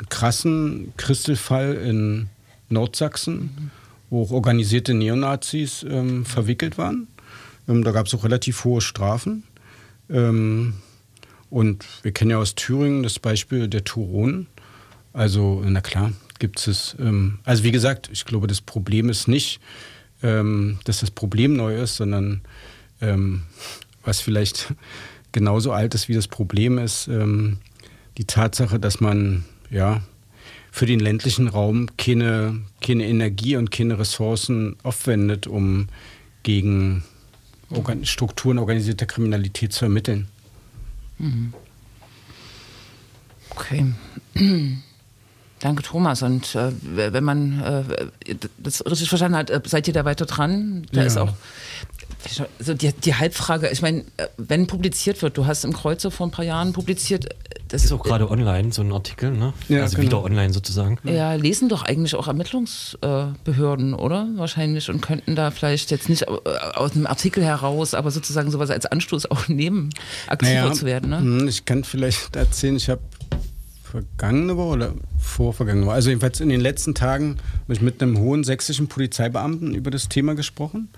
[0.09, 2.29] krassen Christelfall in
[2.69, 3.71] Nordsachsen,
[4.11, 7.09] wo auch organisierte Neonazis ähm, verwickelt waren.
[7.69, 9.45] Ähm, da gab es auch relativ hohe Strafen.
[10.11, 10.75] Ähm,
[11.51, 14.47] und wir kennen ja aus Thüringen das Beispiel der Turonen.
[15.13, 16.97] Also, na klar, gibt es.
[16.99, 19.61] Ähm, also, wie gesagt, ich glaube, das Problem ist nicht,
[20.23, 22.43] ähm, dass das Problem neu ist, sondern
[23.01, 23.43] ähm,
[24.05, 24.75] was vielleicht
[25.33, 27.59] genauso alt ist wie das Problem ist, ähm,
[28.19, 30.01] die Tatsache, dass man ja
[30.73, 35.89] für den ländlichen Raum keine, keine Energie und keine Ressourcen aufwendet, um
[36.43, 37.03] gegen
[37.71, 40.29] Organ Strukturen organisierter Kriminalität zu ermitteln.
[43.51, 43.93] Okay.
[45.61, 46.23] Danke, Thomas.
[46.23, 50.87] Und äh, wenn man äh, das richtig verstanden hat, äh, seid ihr da weiter dran?
[50.93, 51.07] Da Ja.
[51.07, 51.33] ist auch
[52.59, 53.69] so die, die Halbfrage.
[53.71, 57.27] Ich meine, äh, wenn publiziert wird, du hast im Kreuzer vor ein paar Jahren publiziert,
[57.27, 57.35] äh,
[57.69, 59.53] das Ist auch gerade online, so ein Artikel, ne?
[59.69, 60.07] Ja, also genau.
[60.09, 60.99] wieder online sozusagen.
[61.03, 64.29] Ja, lesen doch eigentlich auch Ermittlungsbehörden, oder?
[64.37, 68.51] Wahrscheinlich und könnten da vielleicht jetzt nicht au- äh, aus einem Artikel heraus, aber sozusagen
[68.53, 69.91] sowas als Anstoß auch nehmen,
[70.29, 71.11] aktiver zu werden.
[71.11, 71.19] Ne?
[71.19, 73.01] hm, Ich kann vielleicht erzählen, ich habe
[73.83, 78.19] vergangene Woche oder vorvergangene Woche, also jedenfalls in den letzten Tagen, habe ich mit einem
[78.19, 80.89] hohen sächsischen Polizeibeamten über das Thema gesprochen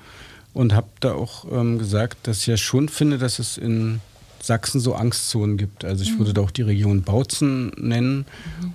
[0.54, 4.00] und habe da auch ähm, gesagt, dass ich ja schon finde, dass es in
[4.40, 5.84] Sachsen so Angstzonen gibt.
[5.84, 8.24] Also ich würde da auch die Region Bautzen nennen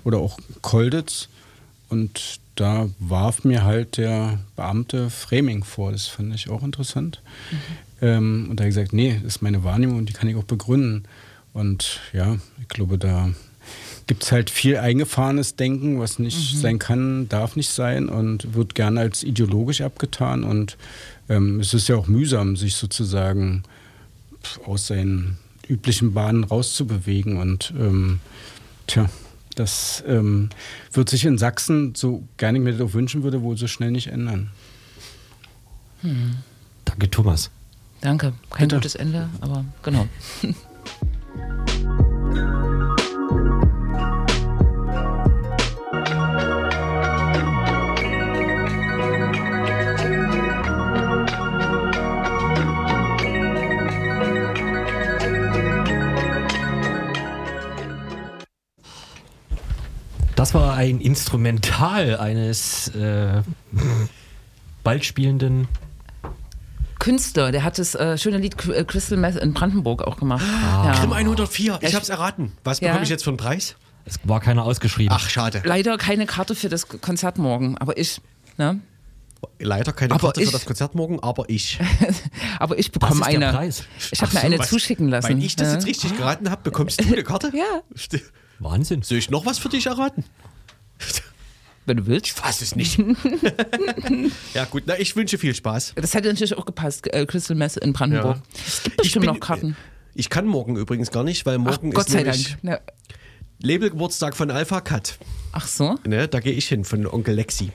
[0.04, 1.28] oder auch Kolditz.
[1.88, 5.92] Und da warf mir halt der Beamte Framing vor.
[5.92, 7.22] Das fand ich auch interessant.
[8.00, 10.36] Ähm, und da habe ich gesagt, nee, das ist meine Wahrnehmung und die kann ich
[10.36, 11.04] auch begründen.
[11.52, 13.30] Und ja, ich glaube, da
[14.06, 18.74] gibt es halt viel eingefahrenes Denken, was nicht sein kann, darf nicht sein und wird
[18.74, 20.44] gerne als ideologisch abgetan.
[20.44, 20.76] Und
[21.28, 23.62] ähm, es ist ja auch mühsam, sich sozusagen
[24.66, 27.38] aus seinen üblichen Bahnen rauszubewegen.
[27.38, 28.20] Und ähm,
[28.86, 29.08] tja,
[29.54, 30.50] das ähm,
[30.92, 33.90] wird sich in Sachsen, so gerne ich mir das auch wünschen würde, wohl so schnell
[33.90, 34.50] nicht ändern.
[36.84, 37.50] Danke, Thomas.
[38.02, 38.34] Danke.
[38.50, 38.76] Kein Bitte.
[38.76, 40.06] gutes Ende, aber genau.
[60.36, 63.42] Das war ein Instrumental eines äh,
[64.82, 65.68] bald spielenden.
[66.98, 70.44] Künstler, der hat das äh, schöne Lied äh, Crystal Meth in Brandenburg auch gemacht.
[70.44, 70.86] Ah.
[70.86, 71.00] Ja.
[71.00, 72.52] Grimm 104, ich hab's erraten.
[72.64, 72.88] Was Ja.
[72.88, 73.76] bekomme ich jetzt für einen Preis?
[74.06, 75.14] Es war keiner ausgeschrieben.
[75.16, 75.62] Ach, schade.
[75.64, 78.20] Leider keine Karte für das Konzert morgen, aber ich,
[78.58, 78.80] ne?
[79.58, 81.78] Leider keine Aber Karte ich- für das Konzert morgen, aber ich.
[82.58, 83.50] Aber ich bekomme eine.
[83.52, 83.84] Preis?
[84.10, 85.28] Ich habe mir so, eine was- zuschicken lassen.
[85.28, 85.74] Wenn ich das ja.
[85.74, 87.52] jetzt richtig geraten habe, bekommst du eine Karte?
[87.54, 87.82] Ja.
[88.58, 89.02] Wahnsinn.
[89.02, 90.24] Soll ich noch was für dich erraten?
[91.86, 92.30] Wenn du willst.
[92.30, 92.98] Fass es nicht.
[94.54, 95.92] ja, gut, na, ich wünsche viel Spaß.
[95.96, 98.36] Das hätte natürlich auch gepasst, äh, Crystal Meth in Brandenburg.
[98.36, 98.42] Ja.
[98.66, 99.76] Es gibt bestimmt Ich bin- noch Karten.
[100.14, 102.80] Ich kann morgen übrigens gar nicht, weil Ach, morgen Gott ist sei nämlich Dank.
[103.60, 105.18] Labelgeburtstag von Alpha Cut.
[105.52, 107.72] ach so, Ne, da gehe ich hin von Onkel Lexi.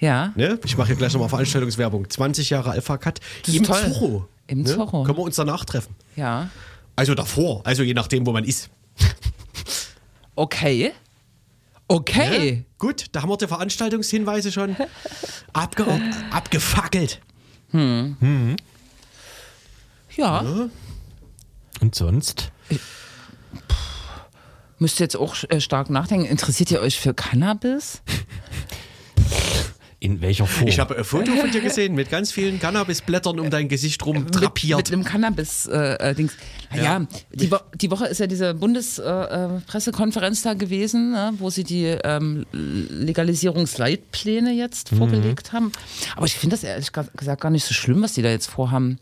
[0.00, 0.32] ja.
[0.36, 0.58] Ne?
[0.64, 2.08] Ich mache hier gleich nochmal Veranstaltungswerbung.
[2.08, 3.80] 20 Jahre Alpha Cut Das ist im toll.
[3.92, 4.28] Zorro.
[4.46, 4.74] Im ne?
[4.74, 5.04] Zorro.
[5.04, 5.94] Können wir uns danach treffen.
[6.16, 6.50] Ja.
[6.96, 8.68] Also davor, also je nachdem, wo man ist.
[10.34, 10.92] Okay.
[11.88, 12.52] Okay.
[12.52, 12.64] Ne?
[12.78, 14.76] Gut, da haben wir die Veranstaltungshinweise schon
[15.52, 15.86] abge
[16.30, 17.20] abgefackelt.
[20.16, 20.68] Ja.
[21.80, 22.52] Und sonst?
[24.78, 26.26] Müsst ihr jetzt auch äh, stark nachdenken.
[26.26, 28.02] Interessiert ihr euch für Cannabis?
[30.02, 30.66] In welcher Form?
[30.66, 34.24] Ich habe ein Foto von dir gesehen mit ganz vielen Cannabisblättern um dein Gesicht rum
[34.24, 34.78] Mit, drapiert.
[34.78, 35.98] mit einem Cannabis-Dings.
[36.00, 36.32] Äh, Dings.
[36.74, 41.50] naja, die, Wo die Woche ist ja diese Bundespressekonferenz äh, Pressekonferenz da gewesen, ne, wo
[41.50, 45.70] sie die ähm, Legalisierungsleitpläne jetzt vorgelegt haben.
[46.16, 48.98] Aber ich finde das ehrlich gesagt gar nicht so schlimm, was die da jetzt vorhaben.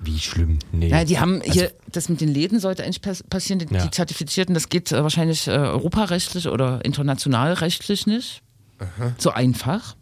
[0.00, 0.58] Wie schlimm?
[0.72, 0.88] Nee.
[0.88, 3.84] Ja, die haben hier, das mit den Läden sollte eigentlich pass- passieren, die, Ja.
[3.84, 8.42] die Zertifizierten, das geht äh, wahrscheinlich äh, europarechtlich oder internationalrechtlich nicht.
[9.18, 9.94] So einfach.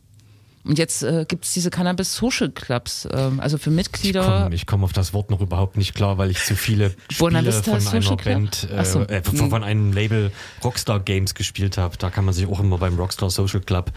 [0.63, 4.23] Und jetzt äh, gibt es diese Cannabis Social Clubs, ähm, also für ich Mitglieder.
[4.51, 7.73] komme komm auf das Wort noch überhaupt nicht klar, weil ich zu viele Spiele Vista
[7.73, 8.17] von Social einer?
[8.23, 9.01] Band, Ach so.
[9.01, 10.31] äh, äh, von, einem Label
[10.63, 11.97] Rockstar Games gespielt habe.
[11.97, 13.91] Da kann man sich auch immer beim Rockstar Social Club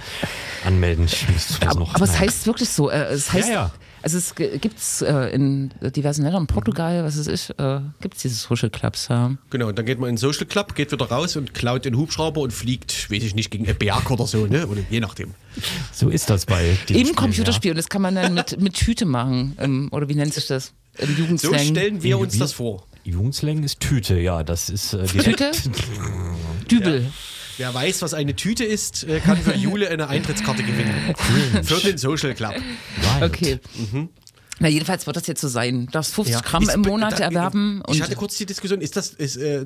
[0.66, 1.06] anmelden.
[1.06, 1.26] Ich
[1.68, 2.90] Aber, noch aber es heißt wirklich so.
[2.90, 3.72] Äh, es heißt, Ja, ja.
[4.04, 8.22] Also es gibt es äh, in diversen Ländern, Portugal, was weiß ich, äh, gibt es
[8.24, 9.08] diese Social Clubs.
[9.10, 9.36] Ja.
[9.50, 11.96] Genau, und dann geht man in den Social Club, geht wieder raus und klaut den
[11.96, 14.68] Hubschrauber und fliegt, weiß ich nicht, gegen einen Berg oder so, ne?
[14.68, 15.34] Oder je nachdem.
[15.94, 18.74] So ist das bei diesen Im Spielen, Computerspiel, und das kann man dann mit, mit
[18.74, 19.56] Tüte machen.
[19.58, 20.74] Ähm, oder wie nennt sich das?
[20.98, 21.60] Im So Jugendslang.
[21.60, 22.86] stellen wir uns das vor.
[23.06, 23.14] Ja.
[23.14, 25.52] Jugendslang ist Tüte, ja, das ist äh, Tüte?
[26.70, 27.06] Dübel.
[27.58, 31.14] Wer weiß, was eine Tüte ist, äh, kann für Jule eine Eintrittskarte gewinnen.
[31.64, 32.54] für den Social Club.
[33.20, 33.24] Right.
[33.24, 33.60] Okay.
[34.60, 35.88] Na, jedenfalls wird das jetzt so sein.
[35.88, 36.70] Du darfst 50 Gramm Mhm.
[36.70, 37.82] Ist- im Monat da- erwerben.
[37.88, 39.66] Ich und hatte kurz die Diskussion, ist das, ist, äh,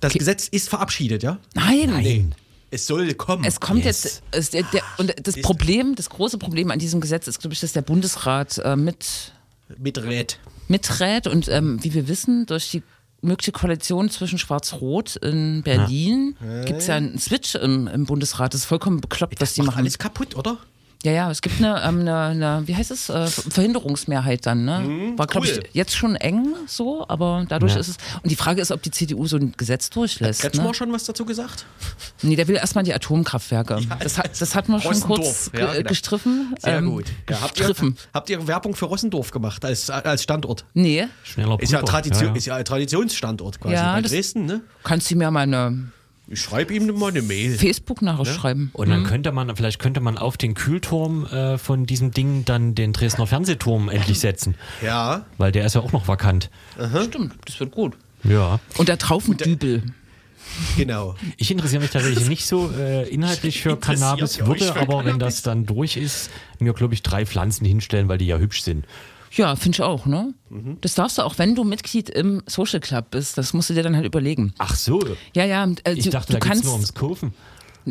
[0.00, 1.38] das Gesetz ist verabschiedet, ja?
[1.54, 1.90] Nein.
[1.90, 2.34] Nein.
[2.72, 3.44] Es soll kommen.
[3.44, 4.04] Es kommt Yes.
[4.04, 7.40] jetzt, es, der, der, und das Ist- Problem, das große Problem an diesem Gesetz ist,
[7.40, 9.32] glaube ich, dass der Bundesrat äh, mit,
[9.78, 10.26] Miträt.
[10.68, 12.82] miträt und ähm, wie wir wissen, durch die
[13.22, 18.54] mögliche Koalition zwischen Schwarz-Rot in Berlin gibt es ja einen Switch im, im Bundesrat.
[18.54, 19.78] Das ist vollkommen bekloppt, was die machen.
[19.78, 20.58] alles kaputt, oder?
[21.02, 24.66] Ja, ja, es gibt eine, ähm, eine, eine wie heißt es, äh, Verhinderungsmehrheit dann.
[24.66, 25.14] Ne?
[25.16, 25.62] War, glaube cool.
[25.64, 27.80] ich, jetzt schon eng so, aber dadurch Ja.
[27.80, 27.96] ist es.
[28.22, 30.42] Und die Frage ist, ob die CDU so ein Gesetz durchlässt.
[30.42, 30.74] Kretschmer Ne?
[30.74, 31.64] schon was dazu gesagt?
[32.20, 33.80] Nee, der will erstmal die Atomkraftwerke.
[34.00, 35.88] das, hat, das hatten wir schon kurz ja, genau.
[35.88, 36.54] gestriffen.
[36.58, 37.06] Sehr ähm, gut.
[37.30, 37.96] Ja, habt, ihr, gestriffen.
[38.12, 40.66] habt ihr Werbung für Rossendorf gemacht als, als Standort?
[40.74, 41.80] Nee, Schneller Ist ja.
[41.80, 42.36] Tradition, Ja, ja.
[42.36, 44.60] ist ja ein Traditionsstandort quasi Ja, bei Dresden, ne?
[44.84, 45.90] kannst du mir mal eine
[46.32, 47.56] Ich schreibe ihm mal eine Mail.
[47.58, 48.70] Facebook-Nachricht schreiben.
[48.72, 52.76] Und dann könnte man, vielleicht könnte man auf den Kühlturm äh, von diesem Ding dann
[52.76, 54.54] den Dresdner Fernsehturm endlich setzen.
[54.80, 55.26] Ja.
[55.38, 56.48] Weil der ist ja auch noch vakant.
[57.08, 57.96] Stimmt, das wird gut.
[58.22, 58.60] Ja.
[58.78, 59.82] Und da drauf ein Dübel.
[60.76, 61.16] Genau.
[61.36, 65.36] Ich interessiere mich tatsächlich nicht so äh, inhaltlich für Cannabis, würde für aber, wenn Cannabis?
[65.36, 68.84] das dann durch ist, mir, glaube ich, drei Pflanzen hinstellen, weil die ja hübsch sind.
[69.32, 70.34] Ja, finde ich auch, ne?
[70.48, 70.78] Mhm.
[70.80, 73.38] Das darfst du auch, wenn du Mitglied im Social Club bist.
[73.38, 74.52] Das musst du dir dann halt überlegen.
[74.58, 75.00] Ach so.
[75.34, 76.92] Ja, ja, äh, Ich du, dachte, du da kannst nur ums.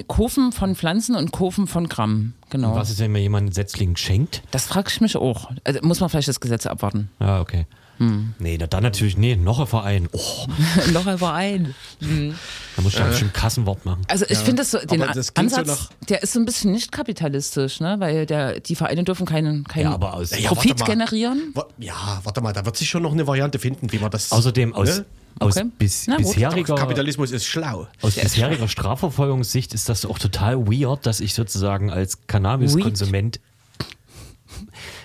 [0.08, 2.34] Kurven von Pflanzen und Kurven von Gramm.
[2.50, 2.76] Genau.
[2.76, 4.44] Was ist, wenn mir jemand einen Setzling schenkt?
[4.52, 5.50] Das frage ich mich auch.
[5.64, 7.10] Also muss man vielleicht das Gesetz abwarten.
[7.20, 7.66] Ah, okay.
[8.00, 8.34] Hm.
[8.40, 10.08] Nee, na, dann natürlich, nee, noch ein Verein.
[10.14, 10.46] Oh,
[10.94, 11.76] Noch ein.
[12.00, 14.02] da muss ich ein schön Kassenwort machen.
[14.08, 16.72] Also ich finde das so, den das so Ansatz, nach- der ist so ein bisschen
[16.72, 17.98] nicht kapitalistisch, ne?
[18.00, 21.54] Weil der, die Vereine dürfen keinen, keinen Ja, aber aus- Ja, Profit generieren.
[21.78, 24.32] Ja, warte mal, da wird sich schon noch eine Variante finden, wie man das.
[24.32, 25.06] Außerdem aus, Ne?
[25.40, 25.70] aus Okay.
[25.78, 26.34] bis, Na gut.
[26.34, 27.88] bisheriger, Kapitalismus ist schlau.
[28.02, 33.40] aus bisheriger Strafverfolgungssicht ist das auch total weird, dass ich sozusagen als Cannabis-Konsument.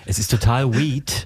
[0.05, 1.25] Es ist total weird,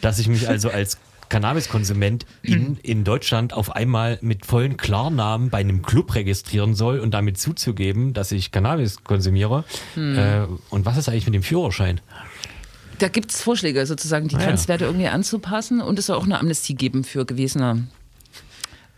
[0.00, 0.98] dass ich mich also als
[1.28, 7.12] Cannabis-Konsument in, in Deutschland auf einmal mit vollen Klarnamen bei einem Club registrieren soll und
[7.14, 9.64] damit zuzugeben, dass ich Cannabis konsumiere.
[9.96, 12.00] Äh, und was ist eigentlich mit dem Führerschein?
[12.98, 14.46] Da gibt es Vorschläge, sozusagen die Ah, ja.
[14.48, 17.88] Grenzwerte irgendwie anzupassen und es soll auch eine Amnestie geben für gewesene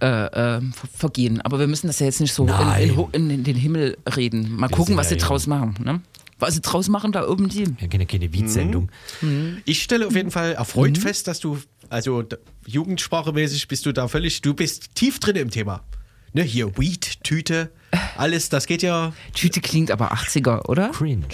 [0.03, 1.41] äh, äh, Ver- Vergehen.
[1.41, 4.57] Aber wir müssen das ja jetzt nicht so in, in, in, den Himmel reden.
[4.57, 5.29] Mal Wir gucken, was ja sie jung.
[5.29, 5.77] draus machen.
[5.83, 6.01] Ne?
[6.45, 7.64] Was sie draus machen da oben die.
[7.80, 8.90] Ja, keine, keine Beat-Sendung.
[9.64, 10.57] Ich stelle auf jeden Fall Mhm.
[10.57, 12.22] erfreut fest, dass du, also
[12.66, 15.82] jugendsprachemäßig bist du da völlig, du bist tief drin im Thema.
[16.32, 17.70] Ne, hier Weed, Tüte,
[18.16, 19.12] alles, das geht ja.
[19.34, 20.90] Tüte klingt aber 80er, oder?
[20.90, 21.24] Cringe.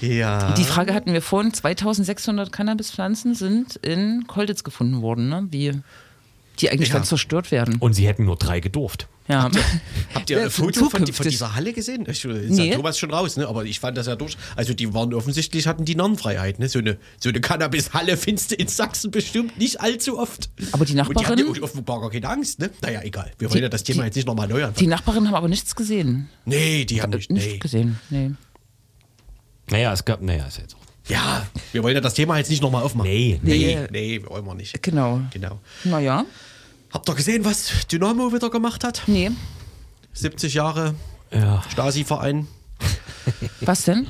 [0.00, 0.52] Ja.
[0.52, 5.48] Die Frage hatten wir vorhin, 2600 Cannabispflanzen sind in Kolditz gefunden worden, ne?
[5.50, 5.72] wie
[6.60, 6.94] die eigentlich Ja.
[6.96, 7.76] dann zerstört werden.
[7.80, 9.08] Und sie hätten nur drei gedurft.
[9.28, 9.50] Ja.
[10.14, 12.06] Habt ihr Ja, ein für Foto von, von dieser Halle gesehen?
[12.08, 12.70] Ich, ist Nee.
[12.70, 13.46] ja Thomas schon raus, ne?
[13.46, 14.36] aber ich fand das ja durch.
[14.56, 16.58] Also die waren offensichtlich, hatten die Narrenfreiheit.
[16.58, 16.68] Ne?
[16.68, 20.48] So eine, so eine Cannabis-Halle findest du in Sachsen bestimmt nicht allzu oft.
[20.72, 22.58] Aber die Und die Nachbarin- hatten offenbar gar keine Angst.
[22.58, 22.70] Ne?
[22.80, 23.30] Naja, egal.
[23.38, 24.76] Wir wollen Die- ja das Thema die- jetzt nicht nochmal neu anfangen.
[24.78, 26.28] Die Nachbarn haben aber nichts gesehen.
[26.46, 27.30] Nee, die haben Äh, nicht.
[27.30, 27.58] Nicht Nee.
[27.58, 28.30] gesehen, nee.
[29.70, 30.78] Naja, es gab, naja, ist jetzt auch.
[31.10, 33.10] Ja, wir wollen ja das Thema jetzt nicht nochmal aufmachen.
[33.10, 34.18] Nee, Nee, nee.
[34.18, 34.82] nee, wollen wir nicht.
[34.82, 35.22] Genau.
[35.32, 35.58] Genau.
[35.84, 36.24] Naja,
[36.90, 39.02] Habt ihr gesehen, was Dynamo wieder gemacht hat?
[39.06, 39.30] nee.
[40.14, 40.94] 70 Jahre
[41.32, 41.62] Ja.
[41.70, 42.48] Stasi-Verein.
[43.60, 44.08] Was denn?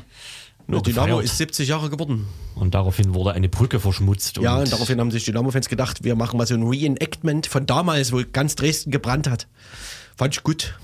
[0.67, 1.25] Nur Dynamo gefeiert.
[1.25, 2.27] ist 70 Jahre geworden.
[2.55, 4.39] Und daraufhin wurde eine Brücke verschmutzt.
[4.39, 8.13] Ja, und daraufhin haben sich Dynamo-Fans gedacht, wir machen mal so ein Reenactment von damals,
[8.13, 9.49] wo ganz Dresden gebrannt hat.
[10.17, 10.79] Fand ich gut.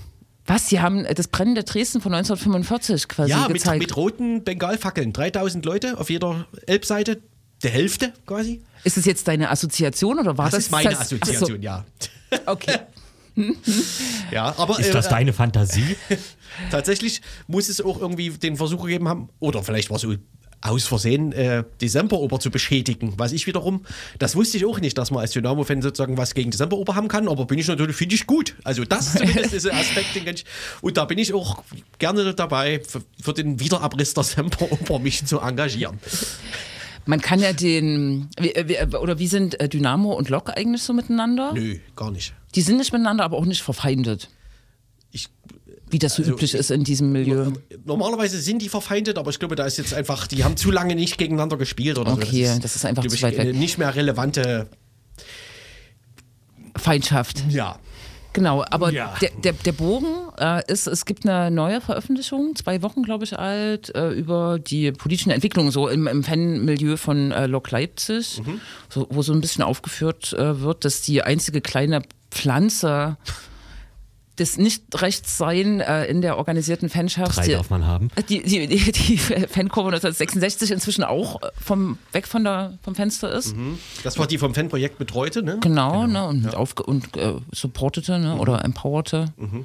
[0.45, 0.69] Was?
[0.69, 3.79] Sie haben das brennende Dresden von 1945 quasi ja, mit, gezeigt.
[3.81, 5.11] mit roten Bengalfackeln.
[5.11, 7.21] 3000 Leute auf jeder Elbseite.
[7.63, 8.61] Der Hälfte quasi.
[8.85, 10.63] Ist es jetzt deine Assoziation oder war Das, das?
[10.65, 11.83] ist meine das- Assoziation, ja.
[12.31, 12.79] So, okay.
[14.31, 15.97] Ja, aber Ist das äh, deine Fantasie?
[16.71, 20.13] tatsächlich muss es auch irgendwie den Versuch gegeben haben, oder vielleicht war es so
[20.61, 23.13] aus Versehen, äh, die Semperoper zu beschädigen.
[23.17, 23.85] Was ich wiederum,
[24.19, 27.07] das wusste ich auch nicht, dass man als Dynamo-Fan sozusagen was gegen die Semperoper haben
[27.09, 28.55] kann, aber bin ich natürlich, finde ich gut.
[28.63, 30.45] Also das zumindest ist ein Aspekt, den kann ich,
[30.81, 31.61] und da bin ich auch
[31.99, 35.99] gerne dabei, für, für den Wiederabriss der Semperoper mich zu engagieren.
[37.05, 38.29] Man kann ja den,
[38.99, 41.51] oder wie sind äh, Dynamo und Lok eigentlich so miteinander?
[41.53, 42.33] Nö, gar nicht.
[42.55, 44.29] Die sind nicht miteinander, aber auch nicht verfeindet,
[45.11, 45.27] Ich,
[45.89, 47.51] wie das so Also, üblich ist in diesem Milieu.
[47.85, 50.95] Normalerweise sind die verfeindet, aber ich glaube, da ist jetzt einfach, die haben zu lange
[50.95, 52.59] nicht gegeneinander gespielt oder Okay, so.
[52.59, 53.53] das ist einfach zu weit weg.
[53.55, 54.67] Nicht mehr relevante,
[56.75, 57.43] Feindschaft.
[57.49, 57.77] ja.
[58.33, 59.15] Genau, aber Ja.
[59.21, 60.07] der, der, der Bogen
[60.37, 64.91] äh, ist, es gibt eine neue Veröffentlichung, zwei Wochen, glaube ich, alt, äh, über die
[64.91, 68.41] politischen Entwicklungen so im, im Fanmilieu von äh, Lok Leipzig,
[68.89, 73.17] so, wo so ein bisschen aufgeführt wird, dass die einzige kleine Pflanze
[74.37, 77.37] des Nichtrechtssein äh, in der organisierten Fanschaft.
[77.37, 78.09] Drei die- darf man haben.
[78.27, 79.17] die, die, die, die
[79.47, 83.55] Fankurve 1966 inzwischen auch vom, weg von der, vom Fenster ist.
[84.03, 85.57] Das war die vom Fanprojekt betreute, ne?
[85.61, 89.27] Genau, Ne, und, aufge und äh, supportete ne, oder empowerte.
[89.37, 89.63] Mhm.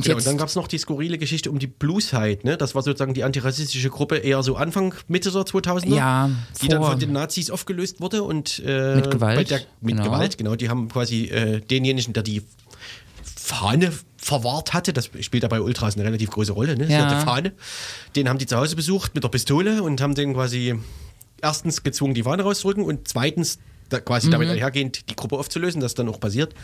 [0.00, 2.56] Ja, jetzt und dann gab es noch die skurrile Geschichte um die Blueside, ne?
[2.56, 5.94] Das war sozusagen die antirassistische Gruppe eher so Anfang, Mitte der 2000er.
[5.94, 6.30] Ja,
[6.62, 10.04] Die dann von den Nazis aufgelöst wurde und äh, Mit Gewalt, der, mit genau.
[10.10, 10.56] Gewalt, genau.
[10.56, 12.42] Die haben quasi äh, denjenigen, der die
[13.36, 16.84] Fahne verwahrt hatte, das spielt ja bei Ultras eine relativ große Rolle, ne?
[16.86, 17.00] Ja.
[17.10, 17.18] Ja.
[17.18, 17.52] Die Fahne.
[18.16, 20.74] Den haben die zu Hause besucht mit der Pistole und haben den quasi
[21.40, 24.32] erstens gezwungen, die Fahne rauszurücken und zweitens da quasi Mhm.
[24.32, 26.54] damit einhergehend die Gruppe aufzulösen, das ist dann auch passiert.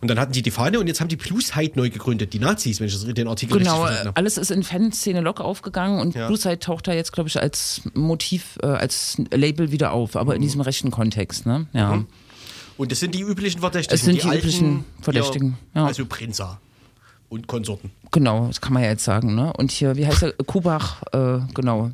[0.00, 2.80] Und dann hatten die die Fahne und jetzt haben die Blueside neu gegründet, die Nazis,
[2.80, 4.16] wenn ich das, den Artikel Genau, richtig habe.
[4.16, 6.26] alles ist in Fanszene Lok aufgegangen und Ja.
[6.26, 10.34] Blue Side taucht da jetzt, glaube ich, als Motiv, äh, als Label wieder auf, aber
[10.36, 11.46] in diesem rechten Kontext.
[11.46, 11.66] Ne?
[11.72, 12.04] Ja.
[12.76, 13.94] Und das sind die üblichen Verdächtigen.
[13.94, 15.86] Es sind die alten, üblichen Verdächtigen, Ja, ja.
[15.86, 16.60] Also Prinza
[17.30, 17.90] und Konsorten.
[18.12, 19.34] Genau, das kann man ja jetzt sagen.
[19.34, 19.52] Ne?
[19.54, 20.32] Und hier, wie heißt er?
[20.44, 21.90] Kubach, äh, genau.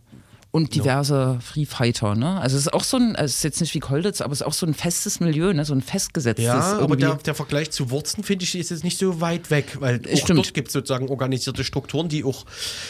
[0.55, 2.39] Und diverse Free Fighter, ne?
[2.39, 4.47] Also es ist auch so ein, es ist jetzt nicht wie Kolditz, aber es ist
[4.47, 5.65] auch so ein festes Milieu, ne?
[5.65, 6.45] So ein festgesetztes.
[6.45, 9.79] Ja, aber der, der Vergleich zu Wurzen, finde ich, ist jetzt nicht so weit weg,
[9.81, 10.39] weil auch Stimmt.
[10.41, 12.45] dort gibt es sozusagen organisierte Strukturen, die auch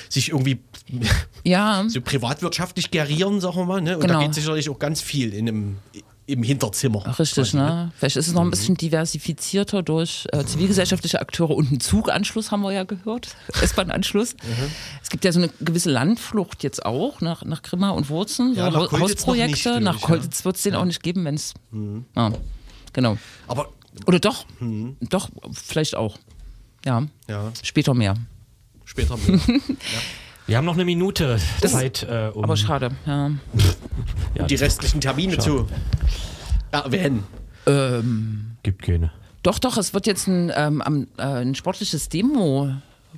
[0.08, 0.58] sich irgendwie
[1.44, 3.80] ja, so privatwirtschaftlich gerieren, sagen wir mal.
[3.80, 3.94] Ne?
[3.94, 4.14] Und Genau.
[4.18, 5.76] da geht sicherlich auch ganz viel in einem,
[6.26, 7.18] im Hinterzimmer.
[7.18, 7.90] Richtig, quasi, ne?
[7.96, 12.62] Vielleicht ist es noch ein bisschen diversifizierter durch äh, zivilgesellschaftliche Akteure und einen Zuganschluss, haben
[12.62, 13.34] wir ja gehört.
[13.60, 14.36] S-Bahn-Anschluss.
[15.02, 18.60] Es gibt ja so eine gewisse Landflucht jetzt auch nach, nach Grimma und Wurzen, so
[18.60, 19.70] Ja, Kolditz nicht, Hausprojekte.
[19.70, 20.06] glaub nach ich, ja.
[20.06, 21.54] Kolditz wird es den auch nicht geben, wenn es.
[22.16, 22.32] Ja,
[22.92, 23.18] genau.
[23.48, 23.70] Aber
[24.06, 24.46] Oder doch?
[24.60, 24.96] Mhm.
[25.00, 26.18] Doch, vielleicht auch.
[26.84, 27.02] Ja.
[27.28, 27.52] Ja.
[27.62, 28.14] Später mehr.
[28.84, 29.40] später mehr.
[30.46, 32.90] Wir haben noch eine Minute Zeit, äh, um Aber schade.
[33.06, 33.30] Ja.
[34.34, 35.68] ja, die restlichen Termine zu
[36.72, 37.24] erwähnen.
[38.62, 39.12] gibt keine.
[39.42, 42.70] Doch, doch, es wird jetzt ein, ähm, äh, ein sportliches Demo.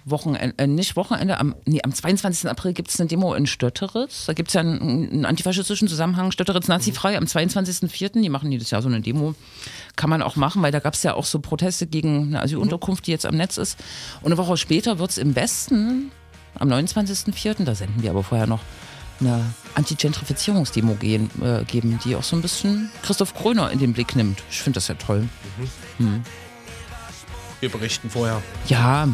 [0.05, 2.51] Wochenende, äh, nicht Wochenende, am, nee, am 22.
[2.51, 4.27] April gibt es eine Demo in Stötteritz.
[4.27, 8.20] Da gibt es ja einen, einen antifaschistischen Zusammenhang, Stötteritz nazifrei, am 22.04.
[8.20, 9.35] Die machen jedes Jahr so eine Demo.
[9.95, 13.07] Kann man auch machen, weil da gab es ja auch so Proteste gegen eine Asylunterkunft,
[13.07, 13.79] die jetzt am Netz ist.
[14.20, 16.11] Und eine Woche später wird es im Westen,
[16.59, 18.61] am 29.04., da senden wir aber vorher noch
[19.20, 19.44] eine
[19.74, 24.42] Anti-Gentrifizierungsdemo äh, geben, die auch so ein bisschen Christoph Kröner in den Blick nimmt.
[24.50, 25.28] Ich finde das ja toll.
[25.59, 26.05] Mhm.
[26.07, 26.22] Hm.
[27.61, 28.42] Wir berichten vorher.
[28.68, 29.09] Ja.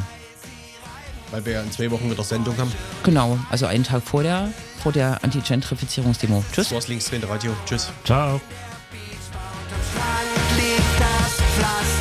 [1.30, 2.72] Weil wir ja in zwei Wochen wieder Sendung haben.
[3.04, 6.44] Genau, also einen Tag vor der, vor der Anti-Gentrifizierungsdemo.
[6.52, 6.70] Tschüss.
[6.70, 7.52] Du war's links Radio.
[7.66, 7.90] Tschüss.
[8.04, 8.40] Ciao.
[10.56, 11.99] Liegt.